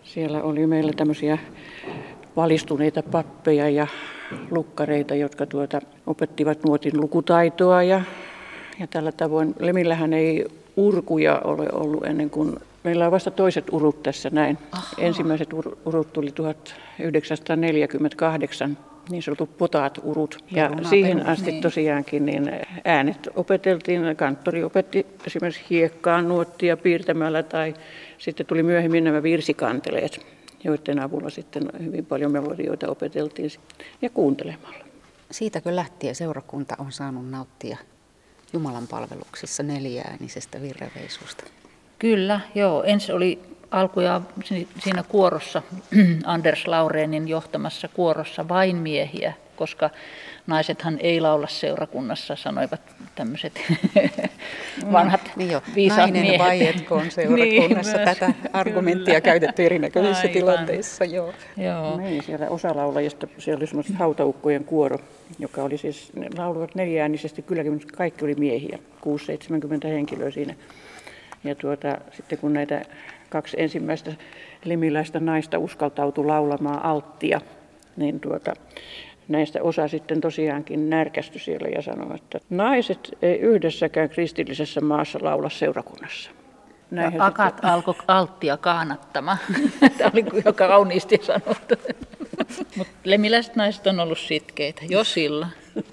siellä 0.03 0.43
oli 0.43 0.67
meillä 0.67 0.93
tämmöisiä 0.97 1.39
valistuneita 2.37 3.03
pappeja 3.03 3.69
ja 3.69 3.87
lukkareita, 4.51 5.15
jotka 5.15 5.47
tuota, 5.47 5.81
opettivat 6.07 6.65
nuotin 6.65 7.01
lukutaitoa 7.01 7.83
ja, 7.83 8.03
ja 8.81 8.87
tällä 8.87 9.13
tavoin. 9.13 9.55
Lemillähän 9.59 10.13
ei 10.13 10.47
urkuja 10.77 11.41
ole 11.45 11.69
ollut 11.73 12.05
ennen 12.05 12.31
kuin 12.31 12.57
Meillä 12.85 13.07
on 13.07 13.13
vasta 13.13 13.31
toiset 13.31 13.65
urut 13.73 14.03
tässä 14.03 14.31
näin. 14.33 14.59
Aha. 14.73 14.95
Ensimmäiset 14.99 15.53
ur- 15.53 15.77
urut 15.85 16.13
tuli 16.13 16.33
1948, 16.33 18.79
niin 19.11 19.23
sanotut 19.23 19.59
potaat 19.59 19.99
urut. 20.03 20.45
Ja 20.51 20.69
Peruna, 20.69 20.89
siihen 20.89 21.17
peruna, 21.17 21.33
asti 21.33 21.51
niin. 21.51 21.63
tosiaankin 21.63 22.27
niin 22.27 22.51
äänet 22.85 23.29
opeteltiin. 23.37 24.17
Kanttori 24.17 24.65
opetti 24.65 25.07
esimerkiksi 25.27 25.65
hiekkaan 25.71 26.29
nuottia 26.29 26.77
piirtämällä 26.77 27.43
tai 27.43 27.75
sitten 28.19 28.47
tuli 28.47 28.63
myöhemmin 28.63 29.05
nämä 29.05 29.23
virsikanteleet, 29.23 30.27
joiden 30.65 30.99
avulla 30.99 31.31
sitten 31.31 31.63
hyvin 31.85 32.07
paljon 32.07 32.33
melodioita 32.33 32.89
opeteltiin 32.89 33.51
ja 34.03 34.11
kuuntelemalla. 34.11 34.85
Siitäkö 35.31 35.77
lähtien 35.77 36.15
seurakunta 36.15 36.75
on 36.79 36.93
saanut 36.93 37.31
nauttia 37.31 37.77
Jumalan 38.53 38.87
palveluksissa 38.87 39.63
neljäänisestä 39.63 40.63
virreveisusta? 40.63 41.45
Kyllä, 41.99 42.41
joo. 42.55 42.83
Ensin 42.83 43.15
oli 43.15 43.39
alkuja 43.71 44.21
si- 44.45 44.69
siinä 44.79 45.03
kuorossa, 45.03 45.63
Anders 46.25 46.67
Laureenin 46.67 47.29
johtamassa 47.29 47.89
kuorossa 47.89 48.49
vain 48.49 48.77
miehiä, 48.77 49.33
koska 49.61 49.91
naisethan 50.47 50.99
ei 51.01 51.21
laula 51.21 51.47
seurakunnassa, 51.47 52.37
sanoivat 52.37 52.81
tämmöiset 53.15 53.61
vanhat 54.93 55.33
Niin 55.37 55.51
jo, 55.51 55.63
viisaat 55.75 56.01
nainen 56.01 56.23
miehet. 56.23 56.39
vaietkoon 56.39 57.11
seurakunnassa. 57.21 57.97
Niin, 57.97 58.05
Tätä 58.07 58.33
argumenttia 58.53 59.05
kyllä. 59.05 59.21
käytetty 59.21 59.65
erinäköisissä 59.67 60.19
Aivan. 60.21 60.33
tilanteissa. 60.33 61.05
Joo. 61.05 61.33
Joo. 61.57 61.97
Niin, 61.97 62.23
siellä 62.23 62.49
osa 62.49 62.77
laulajista, 62.77 63.27
siellä 63.39 63.59
oli 63.61 63.67
semmoiset 63.67 63.97
hautaukkojen 63.97 64.65
kuoro, 64.65 64.99
joka 65.39 65.63
oli 65.63 65.79
siis, 65.79 66.13
ne 66.17 66.29
lauluivat 66.37 66.75
neljäänisesti 66.75 67.43
kylläkin, 67.43 67.73
mutta 67.73 67.97
kaikki 67.97 68.25
oli 68.25 68.35
miehiä, 68.35 68.79
6-70 69.85 69.87
henkilöä 69.89 70.31
siinä. 70.31 70.55
Ja 71.45 71.55
tuota, 71.55 71.99
sitten 72.13 72.39
kun 72.39 72.53
näitä 72.53 72.83
kaksi 73.31 73.57
ensimmäistä 73.61 74.13
limiläistä 74.65 75.21
naista 75.21 75.59
uskaltautui 75.59 76.25
laulamaan 76.25 76.85
alttia, 76.85 77.41
niin 77.97 78.21
tuota, 78.21 78.53
näistä 79.31 79.63
osa 79.63 79.89
sitten 79.89 80.21
tosiaankin 80.21 80.91
närkästyi 80.91 81.41
siellä 81.41 81.69
ja 81.69 81.83
sanoi, 81.83 82.15
että 82.15 82.39
naiset 82.51 83.11
ei 83.23 83.39
yhdessäkään 83.39 84.11
kristillisessä 84.11 84.81
maassa 84.81 85.19
laula 85.23 85.51
seurakunnassa. 85.51 86.31
Näinhän 86.91 87.19
Ja 87.19 87.27
akat 87.27 87.55
sitten- 87.55 87.71
alkoi 87.71 87.95
alttia 88.09 88.57
kaanattama. 88.57 89.39
Tämä 89.99 90.11
oli 90.13 90.25
jo 90.45 90.53
kauniisti 90.53 91.19
sanottu. 91.23 91.75
Mutta 92.77 92.93
lemiläiset 93.05 93.57
naiset 93.57 93.87
on 93.87 94.01
ollut 94.01 94.19
sitkeitä, 94.19 94.83
jo 94.89 95.05
silloin. 95.05 95.51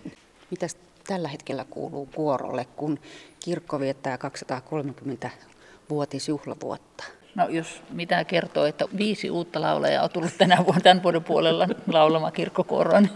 Mitäs 0.52 0.78
tällä 1.08 1.28
hetkellä 1.28 1.66
kuuluu 1.70 2.10
kuorolle, 2.16 2.68
kun 2.76 3.00
kirkko 3.46 3.80
viettää 3.80 4.18
230-vuotisjuhlavuotta? 4.18 7.04
No 7.38 7.48
jos 7.50 7.82
mitä 7.92 8.24
kertoo, 8.24 8.66
että 8.66 8.86
viisi 8.98 9.30
uutta 9.30 9.62
laulajaa 9.62 10.04
on 10.04 10.10
tullut 10.10 10.32
tänä 10.38 10.58
vuonna, 10.66 10.82
tämän 10.82 11.04
vuoden 11.04 11.24
puolella 11.24 11.68
laulamaan 11.94 12.32
kirkkokuoroon. 12.34 13.10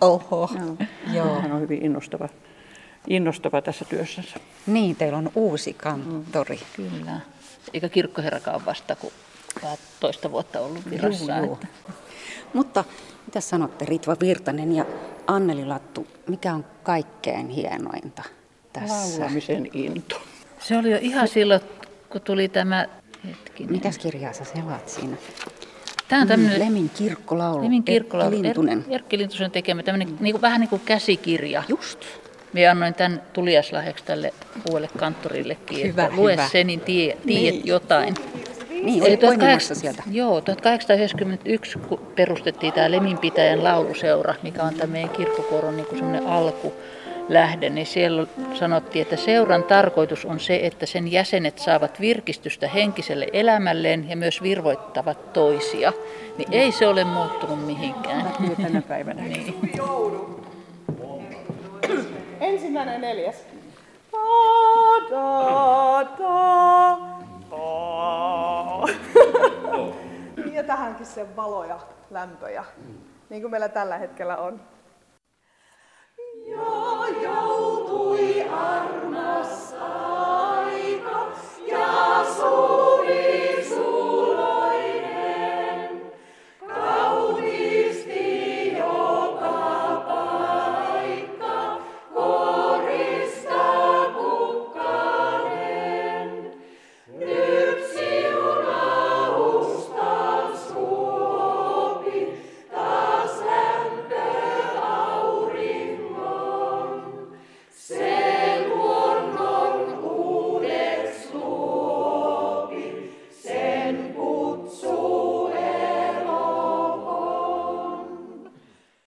Oho. 0.00 0.50
Joo. 1.12 1.40
Hän 1.40 1.52
on 1.52 1.60
hyvin 1.60 1.84
innostava, 1.84 2.28
innostava 3.08 3.62
tässä 3.62 3.84
työssänsä. 3.84 4.36
Niin, 4.66 4.96
teillä 4.96 5.18
on 5.18 5.30
uusi 5.34 5.74
kanttori. 5.74 6.60
Kyllä. 6.76 7.20
Eikä 7.74 7.88
kirkkoherrakaan 7.88 8.64
vasta 8.66 8.96
kuin 8.96 9.12
vähän 9.62 9.78
toista 10.00 10.30
vuotta 10.30 10.60
ollut 10.60 10.90
virassa. 10.90 11.36
Juu, 11.36 11.44
juu. 11.44 11.54
että- 11.54 11.66
Mutta 12.54 12.84
mitä 13.26 13.40
sanotte 13.40 13.84
Ritva 13.84 14.16
Virtanen 14.20 14.72
ja 14.76 14.84
Anneli 15.26 15.64
Lattu, 15.64 16.06
mikä 16.28 16.54
on 16.54 16.64
kaikkein 16.82 17.48
hienointa 17.48 18.22
tässä. 18.72 18.94
Laulamisen 19.20 19.68
into. 19.72 20.20
Se 20.58 20.78
oli 20.78 20.90
jo 20.90 20.98
ihan 21.00 21.28
silloin, 21.28 21.60
kun 22.10 22.20
tuli 22.20 22.48
tämä... 22.48 22.86
Hetkinen. 23.26 23.72
Mitäs 23.72 23.98
kirjaa 23.98 24.32
sä 24.32 24.44
selaat 24.44 24.88
siinä? 24.88 25.16
Tämä 26.08 26.22
on 26.22 26.28
tämmöinen... 26.28 26.60
Lemin 26.60 26.90
kirkkolaulu. 26.98 27.62
Lemin 27.64 27.82
kirkkolaulu. 27.84 28.32
Erkki 28.32 28.42
Lintunen. 28.46 28.84
Er, 28.88 28.94
Erkki 28.94 29.18
Lintusen 29.18 29.50
tekemä, 29.50 29.82
tämmöinen 29.82 30.16
niin 30.20 30.32
kuin, 30.32 30.42
vähän 30.42 30.60
niin 30.60 30.68
kuin 30.70 30.82
käsikirja. 30.84 31.62
Just. 31.68 31.98
Minä 32.52 32.70
annoin 32.70 32.94
tämän 32.94 33.22
tuliaslahjaksi 33.32 34.04
tälle 34.04 34.34
uudelle 34.70 34.88
kanttorillekin, 34.98 35.86
Hyvä, 35.86 36.04
että 36.04 36.16
lue 36.16 36.32
hyvä. 36.32 36.48
se, 36.52 36.64
niin 36.64 36.80
tie, 36.80 37.16
tiedät 37.26 37.54
Niin. 37.54 37.66
jotain. 37.66 38.14
Niin, 38.70 39.02
oli 39.02 39.16
poimimassa 39.16 39.74
1800 39.74 39.74
sieltä. 39.80 40.02
Joo, 40.10 40.40
1891 40.40 41.78
kun 41.78 42.00
perustettiin 42.14 42.72
tämä 42.72 42.90
Leminpitäjän 42.90 43.64
lauluseura, 43.64 44.34
mikä 44.42 44.62
on 44.62 44.74
tämän 44.74 44.90
meidän 44.90 45.10
kirkkokoron 45.10 45.76
niin 45.76 45.86
semmoinen 45.90 46.26
alkulähde, 47.24 47.70
niin 47.70 47.86
siellä 47.86 48.26
sanottiin, 48.54 49.02
että 49.02 49.16
seuran 49.16 49.64
tarkoitus 49.64 50.24
on 50.24 50.40
se, 50.40 50.60
että 50.62 50.86
sen 50.86 51.12
jäsenet 51.12 51.58
saavat 51.58 52.00
virkistystä 52.00 52.68
henkiselle 52.68 53.26
elämälleen 53.32 54.08
ja 54.08 54.16
myös 54.16 54.42
virvoittavat 54.42 55.32
toisia. 55.32 55.92
Niin 56.38 56.48
ei 56.52 56.72
se 56.72 56.86
ole 56.86 57.04
muuttunut 57.04 57.66
mihinkään. 57.66 58.24
Näkyy 58.24 58.56
tänä 58.56 58.82
päivänä. 58.82 59.22
Niin. 59.22 59.54
Ensimmäinen 62.40 63.00
neljäs. 63.00 63.46
Da, 64.12 64.18
da, 65.10 66.06
da, 66.18 66.98
da. 67.50 67.64
ja 70.52 70.64
tähänkin 70.64 71.06
se 71.06 71.26
valo 71.36 71.64
ja 71.64 71.78
lämpö 72.10 72.50
ja 72.50 72.64
niin 73.30 73.42
kuin 73.42 73.50
meillä 73.50 73.68
tällä 73.68 73.98
hetkellä 73.98 74.36
on. 74.36 74.60